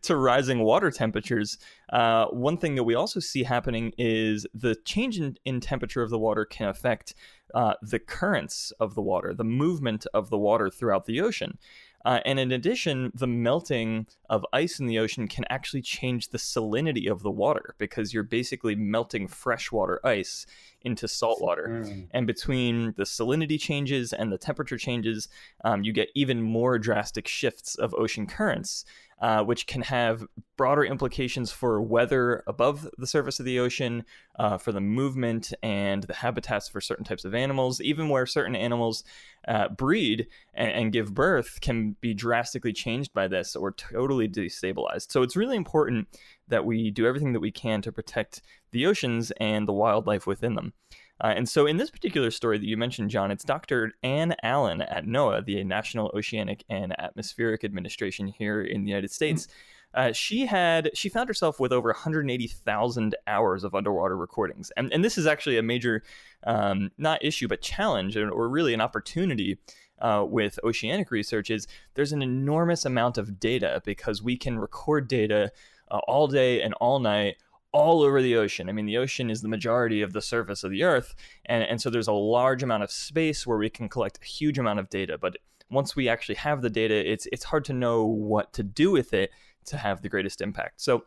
[0.02, 1.58] to rising water temperatures,
[1.92, 6.10] uh, one thing that we also see happening is the change in, in temperature of
[6.10, 7.14] the water can affect
[7.54, 11.58] uh, the currents of the water, the movement of the water throughout the ocean.
[12.04, 16.38] Uh, and in addition, the melting of ice in the ocean can actually change the
[16.38, 20.46] salinity of the water because you're basically melting freshwater ice
[20.82, 21.84] into salt water.
[21.84, 22.08] Mm.
[22.12, 25.28] And between the salinity changes and the temperature changes,
[25.64, 28.84] um, you get even more drastic shifts of ocean currents
[29.22, 34.04] uh, which can have broader implications for weather above the surface of the ocean,
[34.36, 38.56] uh, for the movement and the habitats for certain types of animals, even where certain
[38.56, 39.04] animals
[39.46, 45.12] uh, breed and, and, give birth can be drastically changed by this or totally destabilized.
[45.12, 46.08] So it's really important
[46.48, 50.54] that we do everything that we can to protect the oceans and the wildlife within
[50.54, 50.72] them.
[51.20, 53.92] Uh, and so, in this particular story that you mentioned, Jon, it's Dr.
[54.02, 59.46] Anne Allen at NOAA, the National Oceanic and Atmospheric Administration here in the United States.
[59.94, 65.04] Uh, she had she found herself with over 180,000 hours of underwater recordings, and and
[65.04, 66.02] this is actually a major
[66.44, 69.58] um, not issue but challenge or, or really an opportunity
[70.00, 75.08] uh, with oceanic research is there's an enormous amount of data because we can record
[75.08, 75.50] data
[75.90, 77.36] uh, all day and all night
[77.72, 78.68] all over the ocean.
[78.68, 81.14] I mean, the ocean is the majority of the surface of the Earth,
[81.46, 84.58] and, and so there's a large amount of space where we can collect a huge
[84.58, 85.18] amount of data.
[85.18, 85.36] But
[85.70, 89.12] once we actually have the data, it's it's hard to know what to do with
[89.14, 89.30] it
[89.66, 90.80] to have the greatest impact.
[90.80, 91.04] So,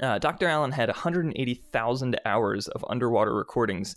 [0.00, 0.46] uh, Dr.
[0.46, 3.96] Allen had 180,000 hours of underwater recordings.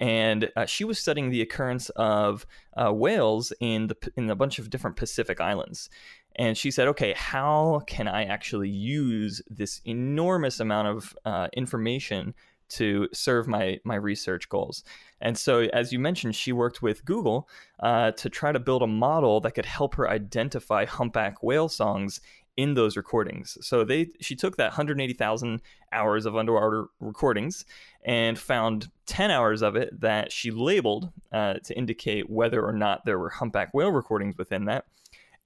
[0.00, 4.58] And uh, she was studying the occurrence of uh, whales in the in a bunch
[4.58, 5.88] of different Pacific islands,
[6.36, 12.34] and she said, okay, how can I actually use this enormous amount of uh, information
[12.70, 14.82] to serve my, my research goals?
[15.20, 17.48] And so, as you mentioned, she worked with Google
[17.80, 22.20] uh, to try to build a model that could help her identify humpback whale songs
[22.56, 23.58] in those recordings.
[23.62, 25.60] So they she took that 180,000
[25.92, 27.64] hours of underwater recordings
[28.04, 33.04] and found 10 hours of it that she labeled uh, to indicate whether or not
[33.04, 34.84] there were humpback whale recordings within that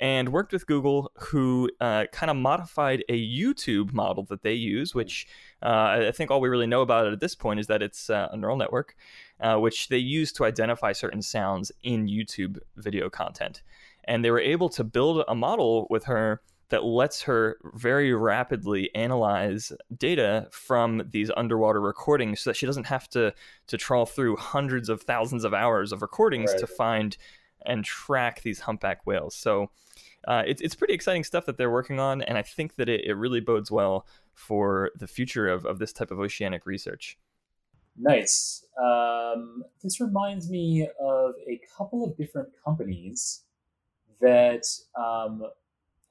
[0.00, 4.94] and worked with Google, who uh, kind of modified a YouTube model that they use,
[4.94, 5.26] which
[5.62, 8.08] uh, I think all we really know about it at this point is that it's
[8.08, 8.96] uh, a neural network,
[9.40, 13.62] uh, which they use to identify certain sounds in YouTube video content.
[14.04, 18.94] And they were able to build a model with her that lets her very rapidly
[18.94, 23.32] analyze data from these underwater recordings so that she doesn't have to
[23.66, 26.60] to trawl through hundreds of thousands of hours of recordings right.
[26.60, 27.16] to find
[27.66, 29.34] and track these humpback whales.
[29.34, 29.70] So
[30.26, 33.04] uh, it's, it's pretty exciting stuff that they're working on, and I think that it,
[33.04, 37.18] it really bodes well for the future of, of this type of oceanic research.
[37.96, 38.64] Nice.
[38.80, 43.42] Um, this reminds me of a couple of different companies
[44.20, 44.64] that
[44.96, 45.42] um,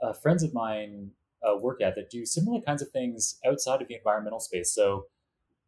[0.02, 1.12] uh, friends of mine
[1.44, 4.74] uh, work at that do similar kinds of things outside of the environmental space.
[4.74, 5.06] So,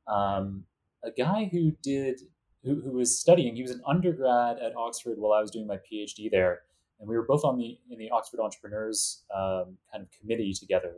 [0.08, 0.66] um,
[1.04, 2.22] a guy who did
[2.64, 5.78] who, who was studying, he was an undergrad at Oxford while I was doing my
[5.78, 6.62] PhD there,
[7.00, 10.96] and we were both on the in the Oxford Entrepreneurs um, kind of committee together.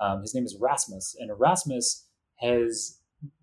[0.00, 3.00] Um, his name is Erasmus, and Erasmus has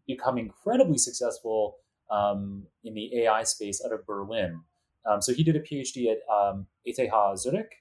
[0.07, 1.77] become incredibly successful
[2.09, 4.61] um, in the AI space out of Berlin.
[5.09, 6.99] Um, so he did a PhD at um, ETH
[7.39, 7.71] Zurich,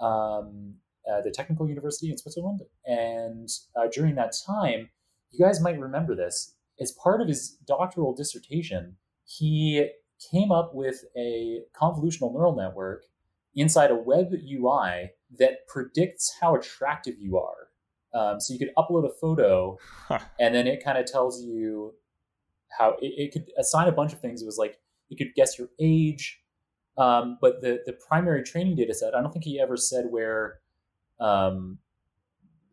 [0.00, 0.74] um,
[1.24, 4.90] the Technical University in Switzerland, and uh, during that time,
[5.30, 6.54] you guys might remember this.
[6.80, 9.88] As part of his doctoral dissertation, he
[10.30, 13.04] came up with a convolutional neural network
[13.54, 17.68] inside a web UI that predicts how attractive you are.
[18.14, 20.20] Um, so you could upload a photo, huh.
[20.40, 21.94] and then it kind of tells you
[22.78, 24.40] how it, it, could assign a bunch of things.
[24.40, 24.78] It was like
[25.10, 26.40] it could guess your age,
[26.96, 29.14] um, but the the primary training data set.
[29.14, 30.60] I don't think he ever said where,
[31.20, 31.78] um,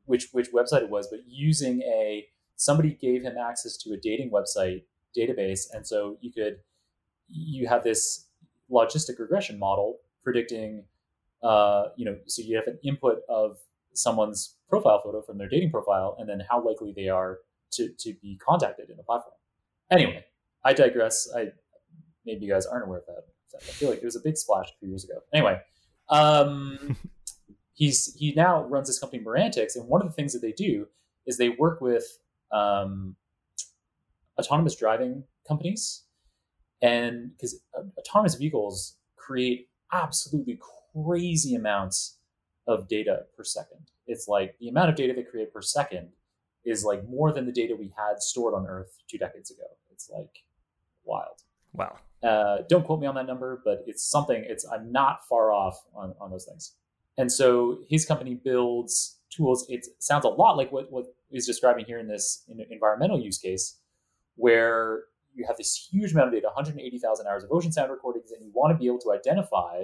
[0.06, 4.32] which which website it was, but using a somebody gave him access to a dating
[4.32, 4.84] website
[5.18, 6.58] database, and so you could
[7.28, 8.28] you have this
[8.72, 10.86] logistic regression model predicting,
[11.42, 13.58] uh, you know, so you have an input of
[13.94, 17.40] someone's profile photo from their dating profile, and then how likely they are
[17.72, 19.36] to to be contacted in the platform.
[19.92, 20.24] Anyway,
[20.64, 21.28] I digress.
[21.36, 21.48] I
[22.26, 23.24] maybe you guys aren't aware of that.
[23.56, 25.20] I feel like it was a big splash a few years ago.
[25.34, 25.60] Anyway,
[26.10, 26.98] um,
[27.74, 30.88] he's he now runs this company Merantix, and one of the things that they do
[31.26, 32.06] is they work with
[32.52, 33.16] um,
[34.40, 36.04] autonomous driving companies,
[36.82, 40.60] and because uh, autonomous vehicles create absolutely
[40.94, 42.18] crazy amounts
[42.68, 43.92] of data per second.
[44.08, 46.10] It's like the amount of data they create per second
[46.66, 49.64] is like more than the data we had stored on Earth two decades ago.
[49.92, 50.44] It's like
[51.04, 51.42] wild.
[51.74, 51.98] Wow.
[52.22, 54.44] Uh, don't quote me on that number, but it's something.
[54.48, 56.76] It's I'm not far off on, on those things.
[57.18, 59.66] And so his company builds tools.
[59.70, 63.38] It sounds a lot like what what is describing here in this in environmental use
[63.38, 63.80] case,
[64.36, 68.44] where you have this huge amount of data, 180,000 hours of ocean sound recordings, and
[68.44, 69.84] you want to be able to identify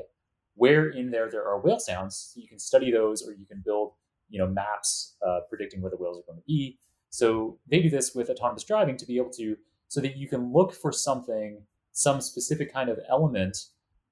[0.55, 2.31] where in there there are whale sounds.
[2.33, 3.93] So you can study those, or you can build
[4.29, 6.79] you know maps uh, predicting where the whales are going to be.
[7.09, 9.57] So they do this with autonomous driving to be able to
[9.87, 13.57] so that you can look for something, some specific kind of element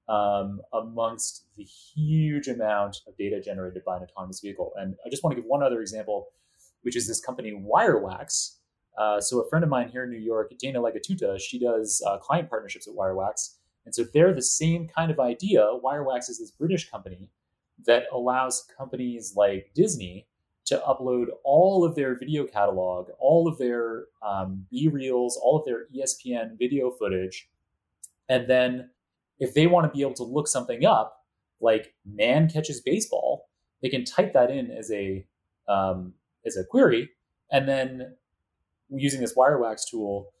[0.08, 4.72] um, amongst the huge amount of data generated by an autonomous vehicle.
[4.76, 6.28] And I just want to give one other example,
[6.82, 8.56] which is this company Wirewax.
[8.98, 12.18] Uh, so a friend of mine here in New York, Dana Legatuta, she does uh,
[12.18, 13.54] client partnerships at Wirewax.
[13.86, 15.60] And so they're the same kind of idea.
[15.60, 17.30] Wirewax is this British company
[17.86, 20.26] that allows companies like Disney
[20.66, 25.86] to upload all of their video catalog, all of their um, B-rolls, all of their
[25.96, 27.48] ESPN video footage.
[28.28, 28.90] And then
[29.38, 31.24] if they want to be able to look something up,
[31.60, 33.48] like man catches baseball,
[33.80, 35.24] they can type that in as a
[35.68, 37.10] um, as a query,
[37.50, 38.16] and then
[38.90, 40.32] using this Wirewax tool,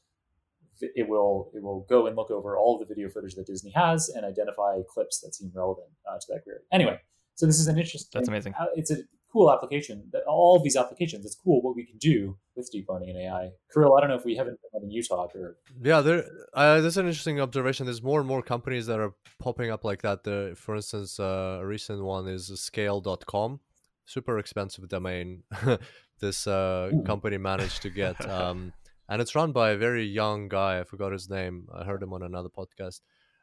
[0.80, 3.72] it will it will go and look over all of the video footage that Disney
[3.72, 6.60] has and identify clips that seem relevant uh, to that query.
[6.72, 7.00] Anyway,
[7.34, 8.10] so this is an interesting.
[8.18, 8.54] That's amazing.
[8.58, 8.98] Uh, it's a
[9.32, 10.04] cool application.
[10.12, 13.18] That all of these applications, it's cool what we can do with deep learning and
[13.18, 13.50] AI.
[13.72, 15.56] Kirill, I don't know if we haven't been letting you talk or.
[15.82, 16.24] Yeah, there.
[16.54, 17.86] Uh, there's an interesting observation.
[17.86, 20.24] There's more and more companies that are popping up like that.
[20.24, 23.60] There, for instance, uh, a recent one is Scale.com,
[24.04, 25.42] super expensive domain.
[26.18, 28.72] this uh, company managed to get, um,
[29.08, 30.80] and it's run by a very young guy.
[30.80, 31.68] I forgot his name.
[31.74, 33.00] I heard him on another podcast.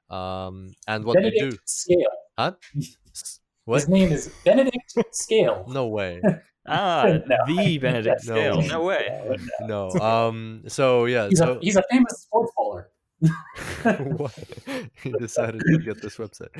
[0.10, 1.58] Um, and what Benedict they do?
[1.66, 2.08] Scale.
[2.38, 2.52] Huh?
[3.66, 3.78] What?
[3.78, 5.66] His name is Benedict Scale.
[5.68, 6.22] No way.
[6.68, 8.34] ah, no, the Benedict no.
[8.36, 8.62] Scale.
[8.62, 9.38] No way.
[9.62, 9.90] No.
[9.90, 10.62] Um.
[10.68, 11.30] So yeah.
[11.30, 12.86] He's, so a, he's a famous sports baller.
[15.02, 16.56] he decided to get this website.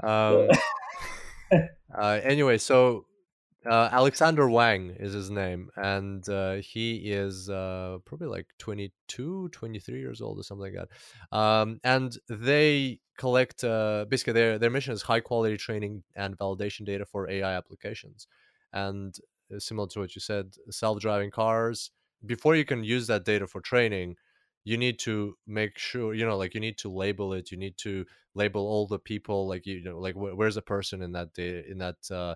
[0.00, 0.48] Um.
[1.92, 3.06] Uh, anyway, so
[3.66, 9.98] uh, Alexander Wang is his name, and uh, he is uh, probably like 22, 23
[10.00, 10.88] years old or something like
[11.30, 11.36] that.
[11.36, 16.84] Um, and they collect uh, basically their their mission is high quality training and validation
[16.84, 18.26] data for AI applications,
[18.72, 19.14] and
[19.54, 21.90] uh, similar to what you said, self driving cars.
[22.26, 24.16] Before you can use that data for training,
[24.64, 27.50] you need to make sure you know like you need to label it.
[27.50, 31.02] You need to label all the people like you know like wh- where's a person
[31.02, 32.34] in that data in that uh,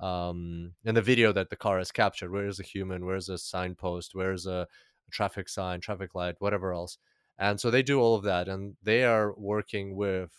[0.00, 2.30] um, in the video that the car has captured.
[2.30, 3.06] Where's a human?
[3.06, 4.14] Where's a signpost?
[4.14, 4.66] Where's a,
[5.06, 6.98] a traffic sign, traffic light, whatever else.
[7.38, 10.30] And so they do all of that, and they are working with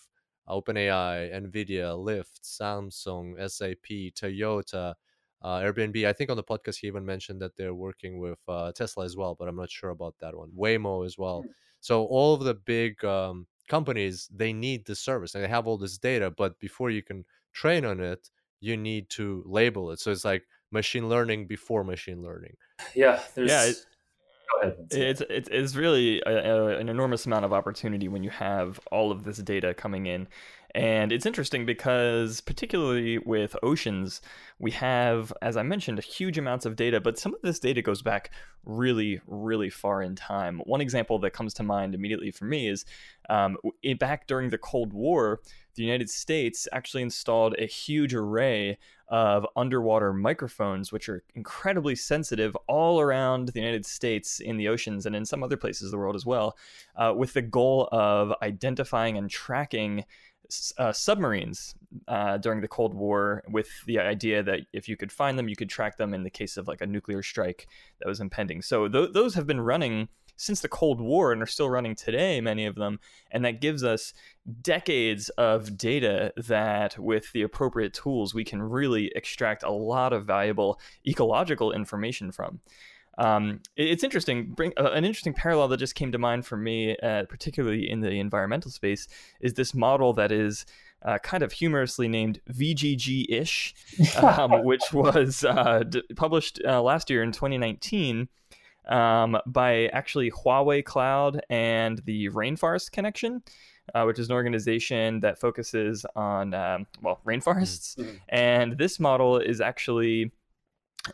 [0.49, 4.95] OpenAI, NVIDIA, Lyft, Samsung, SAP, Toyota,
[5.41, 6.07] uh, Airbnb.
[6.07, 9.15] I think on the podcast he even mentioned that they're working with uh, Tesla as
[9.15, 10.49] well, but I'm not sure about that one.
[10.57, 11.41] Waymo as well.
[11.43, 11.49] Hmm.
[11.79, 15.77] So all of the big um, companies they need this service and they have all
[15.77, 18.29] this data, but before you can train on it,
[18.59, 19.99] you need to label it.
[19.99, 22.55] So it's like machine learning before machine learning.
[22.95, 23.75] Yeah, there's yeah, it,
[24.51, 24.77] Go ahead.
[24.77, 24.93] Vince.
[24.93, 29.11] It's it's, it's really a, a, an enormous amount of opportunity when you have all
[29.11, 30.27] of this data coming in.
[30.77, 34.21] And it's interesting because, particularly with oceans,
[34.59, 38.03] we have, as I mentioned, huge amounts of data, but some of this data goes
[38.03, 38.29] back
[38.63, 40.61] really, really far in time.
[40.65, 42.85] One example that comes to mind immediately for me is
[43.27, 43.57] um,
[43.97, 45.39] back during the Cold War,
[45.73, 52.55] the United States actually installed a huge array of underwater microphones, which are incredibly sensitive
[52.67, 55.97] all around the United States in the oceans and in some other places of the
[55.97, 56.55] world as well,
[56.97, 60.03] uh, with the goal of identifying and tracking
[60.77, 61.75] uh, submarines
[62.07, 65.55] uh, during the Cold War with the idea that if you could find them, you
[65.55, 67.67] could track them in the case of like a nuclear strike
[67.99, 68.61] that was impending.
[68.61, 72.39] So th- those have been running since the Cold War and are still running today,
[72.41, 72.99] many of them.
[73.31, 74.13] And that gives us
[74.61, 80.25] decades of data that, with the appropriate tools, we can really extract a lot of
[80.25, 82.59] valuable ecological information from.
[83.17, 84.51] Um, it's interesting.
[84.51, 88.01] Bring uh, an interesting parallel that just came to mind for me, uh, particularly in
[88.01, 89.07] the environmental space,
[89.41, 90.65] is this model that is
[91.03, 93.73] uh, kind of humorously named VGG-ish,
[94.21, 98.27] um, which was uh, d- published uh, last year in 2019
[98.87, 103.43] um, by actually Huawei Cloud and the Rainforest Connection.
[103.95, 108.17] Uh, which is an organization that focuses on um, well rainforests, mm-hmm.
[108.27, 110.29] and this model is actually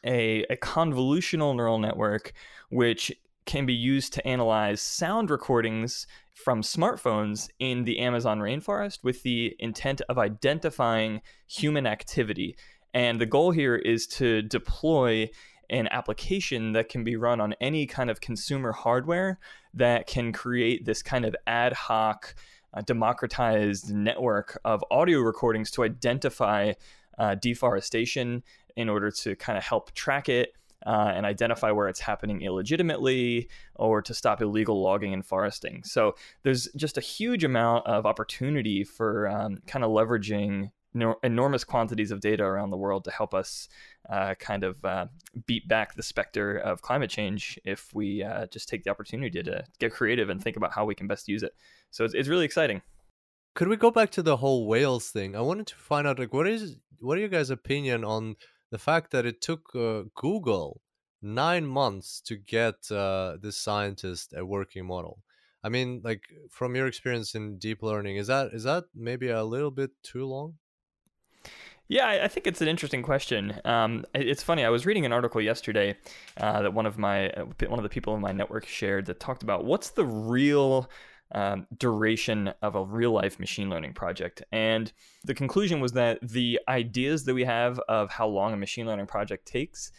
[0.05, 2.33] a, a convolutional neural network
[2.69, 3.11] which
[3.45, 9.55] can be used to analyze sound recordings from smartphones in the Amazon rainforest with the
[9.59, 12.55] intent of identifying human activity.
[12.93, 15.29] And the goal here is to deploy
[15.69, 19.39] an application that can be run on any kind of consumer hardware
[19.73, 22.35] that can create this kind of ad hoc,
[22.73, 26.73] uh, democratized network of audio recordings to identify
[27.17, 28.43] uh, deforestation
[28.75, 30.53] in order to kind of help track it
[30.85, 35.83] uh, and identify where it's happening illegitimately or to stop illegal logging and foresting.
[35.83, 41.63] So there's just a huge amount of opportunity for um, kind of leveraging no- enormous
[41.63, 43.67] quantities of data around the world to help us
[44.09, 45.07] uh, kind of uh,
[45.45, 49.63] beat back the specter of climate change if we uh, just take the opportunity to
[49.79, 51.53] get creative and think about how we can best use it.
[51.91, 52.81] So it's, it's really exciting.
[53.55, 55.35] Could we go back to the whole whales thing?
[55.35, 58.35] I wanted to find out like what is what are your guys' opinion on
[58.73, 60.81] the fact that it took uh, Google
[61.21, 65.19] nine months to get uh, this scientist a working model.
[65.63, 69.43] I mean, like from your experience in deep learning, is that is that maybe a
[69.43, 70.55] little bit too long?
[71.87, 73.61] Yeah, I think it's an interesting question.
[73.63, 74.65] Um, it's funny.
[74.65, 75.95] I was reading an article yesterday
[76.37, 79.19] uh, that one of my uh, one of the people in my network shared that
[79.19, 80.89] talked about what's the real
[81.33, 84.43] um, duration of a real life machine learning project.
[84.51, 84.91] And
[85.23, 89.07] the conclusion was that the ideas that we have of how long a machine learning
[89.07, 89.91] project takes,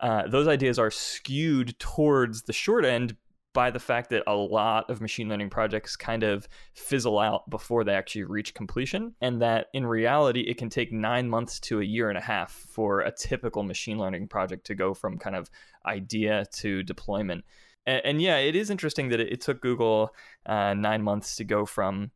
[0.00, 3.16] uh, those ideas are skewed towards the short end
[3.52, 7.82] by the fact that a lot of machine learning projects kind of fizzle out before
[7.82, 9.14] they actually reach completion.
[9.20, 12.52] And that in reality, it can take nine months to a year and a half
[12.52, 15.50] for a typical machine learning project to go from kind of
[15.84, 17.44] idea to deployment.
[17.86, 20.10] And, and yeah, it is interesting that it, it took Google
[20.46, 22.10] uh, nine months to go from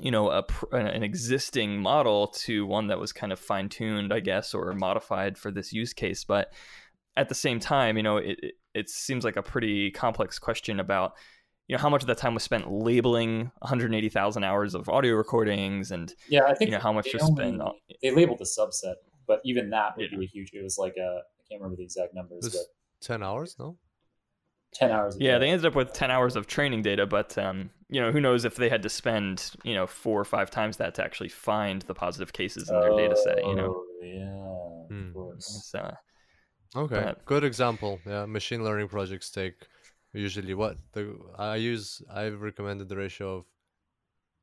[0.00, 4.20] you know a, an existing model to one that was kind of fine tuned, I
[4.20, 6.24] guess, or modified for this use case.
[6.24, 6.52] But
[7.16, 10.80] at the same time, you know, it, it, it seems like a pretty complex question
[10.80, 11.14] about
[11.66, 15.92] you know how much of that time was spent labeling 180,000 hours of audio recordings
[15.92, 18.94] and yeah, I think you know how much to spend on they labeled a subset,
[19.26, 20.18] but even that would yeah.
[20.18, 20.50] be a huge.
[20.52, 23.76] It was like a I can't remember the exact numbers, but 10 hours, no?
[24.74, 28.00] 10 hours yeah they ended up with 10 hours of training data but um, you
[28.00, 30.94] know who knows if they had to spend you know four or five times that
[30.94, 33.74] to actually find the positive cases in their oh, data set you know?
[33.76, 34.40] Oh, yeah
[34.84, 35.12] of hmm.
[35.12, 35.74] course.
[35.74, 35.94] Uh,
[36.76, 38.00] okay but, good example.
[38.06, 39.54] Yeah machine learning projects take
[40.12, 40.76] usually what?
[40.92, 43.44] The i use i've recommended the ratio of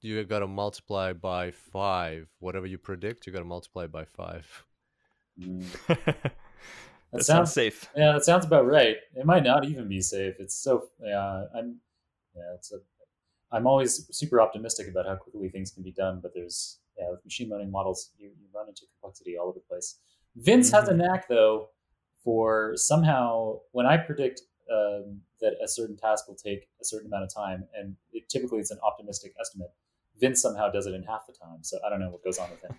[0.02, 2.28] you got to multiply by five.
[2.40, 4.66] Whatever you predict you got to multiply by five.
[5.40, 5.66] Mm.
[7.12, 7.90] That, that sounds, sounds, safe.
[7.96, 8.98] Yeah, that sounds about right.
[9.16, 10.36] It might not even be safe.
[10.40, 11.46] It's so yeah.
[11.56, 11.78] I'm
[12.36, 12.54] yeah.
[12.56, 12.78] It's a.
[13.50, 17.24] I'm always super optimistic about how quickly things can be done, but there's yeah with
[17.24, 20.00] machine learning models you, you run into complexity all over the place.
[20.36, 20.76] Vince mm-hmm.
[20.76, 21.02] has a mm-hmm.
[21.02, 21.70] knack though
[22.24, 27.24] for somehow when I predict um, that a certain task will take a certain amount
[27.24, 29.72] of time, and it, typically it's an optimistic estimate.
[30.20, 31.60] Vince somehow does it in half the time.
[31.62, 32.76] So I don't know what goes on with him.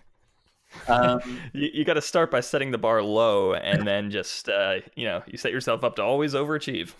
[0.87, 1.19] Um,
[1.53, 5.05] you, you got to start by setting the bar low, and then just uh, you
[5.05, 6.93] know you set yourself up to always overachieve.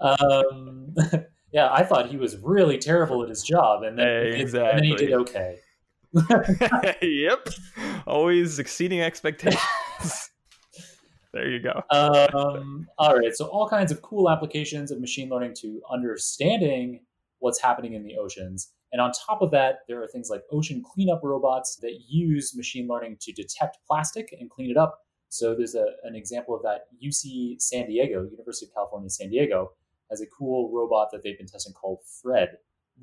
[0.00, 0.94] um,
[1.52, 4.70] yeah, I thought he was really terrible at his job, and then, exactly.
[4.70, 5.58] and then he did okay.
[7.02, 7.48] yep,
[8.06, 10.30] always exceeding expectations.
[11.32, 11.82] there you go.
[11.90, 13.34] um, all right.
[13.34, 17.00] So all kinds of cool applications of machine learning to understanding
[17.38, 18.72] what's happening in the oceans.
[18.92, 22.86] And on top of that, there are things like ocean cleanup robots that use machine
[22.86, 25.00] learning to detect plastic and clean it up.
[25.30, 26.88] So there's a, an example of that.
[27.02, 29.70] UC San Diego, University of California, San Diego,
[30.10, 32.58] has a cool robot that they've been testing called Fred.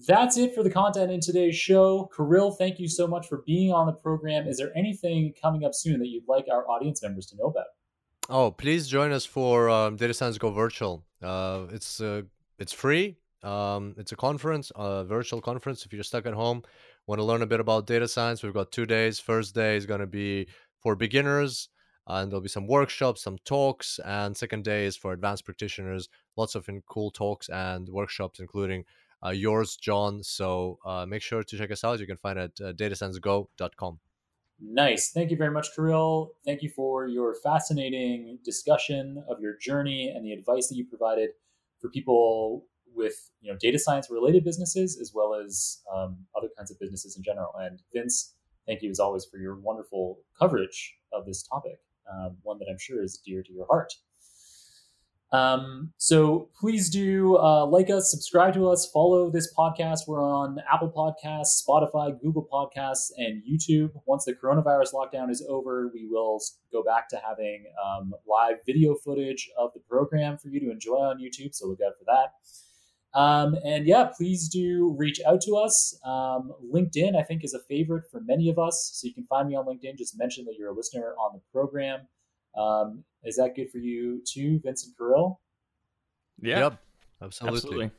[0.07, 2.09] That's it for the content in today's show.
[2.15, 4.47] Kirill, thank you so much for being on the program.
[4.47, 7.65] Is there anything coming up soon that you'd like our audience members to know about?
[8.29, 11.03] Oh, please join us for um, Data Science Go Virtual.
[11.21, 12.21] Uh, it's uh,
[12.59, 13.17] it's free.
[13.43, 15.85] Um, it's a conference, a virtual conference.
[15.85, 16.63] If you're stuck at home,
[17.07, 19.19] want to learn a bit about data science, we've got two days.
[19.19, 20.47] First day is going to be
[20.79, 21.69] for beginners,
[22.07, 26.09] and there'll be some workshops, some talks, and second day is for advanced practitioners.
[26.37, 28.83] Lots of cool talks and workshops, including
[29.25, 30.23] uh, yours, Jon.
[30.23, 31.99] So uh, make sure to check us out.
[31.99, 33.99] You can find it at uh, datasciencego.com.
[34.61, 35.11] Nice.
[35.11, 36.33] Thank you very much, Kirill.
[36.45, 41.29] Thank you for your fascinating discussion of your journey and the advice that you provided
[41.79, 42.65] for people
[42.95, 47.15] with you know data science related businesses as well as um, other kinds of businesses
[47.17, 47.51] in general.
[47.59, 48.35] And Vince,
[48.67, 51.79] thank you as always for your wonderful coverage of this topic,
[52.11, 53.93] um, one that I'm sure is dear to your heart.
[55.31, 60.07] Um, so please do uh, like us, subscribe to us, follow this podcast.
[60.07, 63.91] We're on Apple Podcasts, Spotify, Google Podcasts, and YouTube.
[64.07, 66.39] Once the coronavirus lockdown is over, we will
[66.71, 70.97] go back to having um, live video footage of the program for you to enjoy
[70.97, 71.53] on YouTube.
[71.53, 72.33] So look out for that.
[73.13, 75.99] Um, and yeah, please do reach out to us.
[76.05, 78.91] Um, LinkedIn, I think, is a favorite for many of us.
[78.93, 79.97] So you can find me on LinkedIn.
[79.97, 82.01] Just mention that you're a listener on the program.
[82.55, 85.39] Um, is that good for you too, Vincent Kirill?
[86.41, 86.59] Yeah.
[86.59, 86.79] Yep.
[87.21, 87.57] Absolutely.
[87.57, 87.91] Absolutely.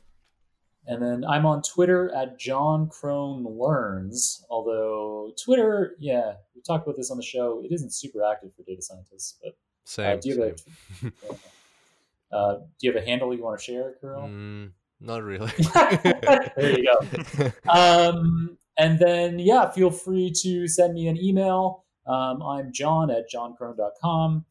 [0.87, 4.43] And then I'm on Twitter at Jon Krohn Learns.
[4.49, 7.61] Although Twitter, yeah, we talked about this on the show.
[7.63, 10.17] It isn't super active for data scientists, but Same.
[10.17, 11.13] uh, do you have same.
[12.31, 14.21] a uh, do you have a handle you want to share, Kirill?
[14.21, 14.71] Mm,
[15.01, 15.51] not really.
[16.55, 17.51] there you go.
[17.69, 21.85] Um, and then, yeah, feel free to send me an email.
[22.07, 24.45] Um, I'm Jon at jonkrohn.com.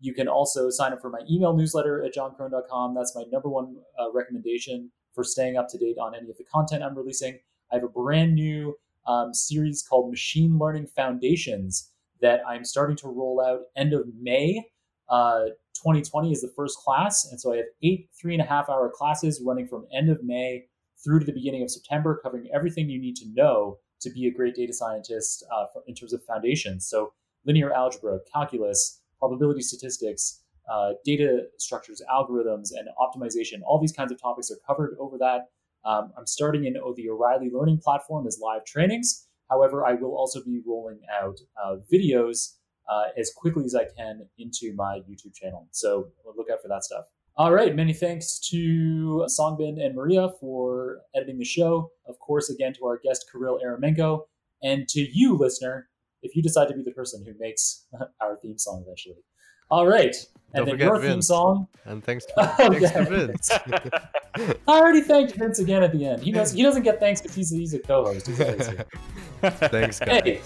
[0.00, 2.94] You can also sign up for my email newsletter at jonkrohn.com.
[2.94, 6.44] That's my number one uh, recommendation for staying up to date on any of the
[6.44, 7.38] content I'm releasing.
[7.72, 8.76] I have a brand new
[9.06, 11.90] um, series called Machine Learning Foundations
[12.20, 14.66] that I'm starting to roll out end of May.
[15.08, 17.28] Uh, 2020 is the first class.
[17.30, 20.24] And so I have eight three and a half hour classes running from end of
[20.24, 20.64] May
[21.02, 24.32] through to the beginning of September, covering everything you need to know to be a
[24.32, 26.88] great data scientist uh, for, in terms of foundations.
[26.88, 27.12] So
[27.44, 33.60] linear algebra, calculus, probability statistics, uh, data structures, algorithms, and optimization.
[33.64, 35.50] All these kinds of topics are covered over that.
[35.84, 39.28] Um, I'm starting in the O'Reilly Learning Platform as live trainings.
[39.48, 42.54] However, I will also be rolling out uh, videos
[42.88, 45.68] uh, as quickly as I can into my YouTube channel.
[45.70, 47.06] So look out for that stuff.
[47.38, 51.90] All right, many thanks to Songbin and Maria for editing the show.
[52.08, 54.22] Of course, again to our guest Kirill Eremenko,
[54.62, 55.88] and to you, listener,
[56.22, 57.86] if you decide to be the person who makes
[58.22, 59.22] our theme song eventually.
[59.70, 60.14] All right,
[60.54, 61.66] and Don't then forget your theme song.
[61.84, 63.04] and thanks, Oh, thanks yeah.
[63.04, 63.50] to Vince.
[64.68, 66.22] I already thanked Vince again at the end.
[66.22, 68.26] He knows he doesn't get thanks because he's, he's a co-host.
[68.26, 68.66] He's always
[69.42, 70.22] thanks, guys.
[70.22, 70.40] Hey,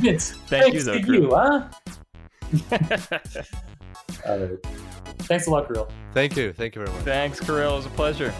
[0.00, 0.32] Vince.
[0.48, 1.22] Thank you, thanks though, to Kirill.
[1.22, 1.68] you, huh?
[4.26, 4.58] All right.
[5.20, 5.88] Thanks a lot, Kirill.
[6.12, 6.52] Thank you.
[6.52, 7.04] Thank you very much.
[7.04, 7.72] Thanks, Kirill.
[7.74, 8.32] It was a pleasure.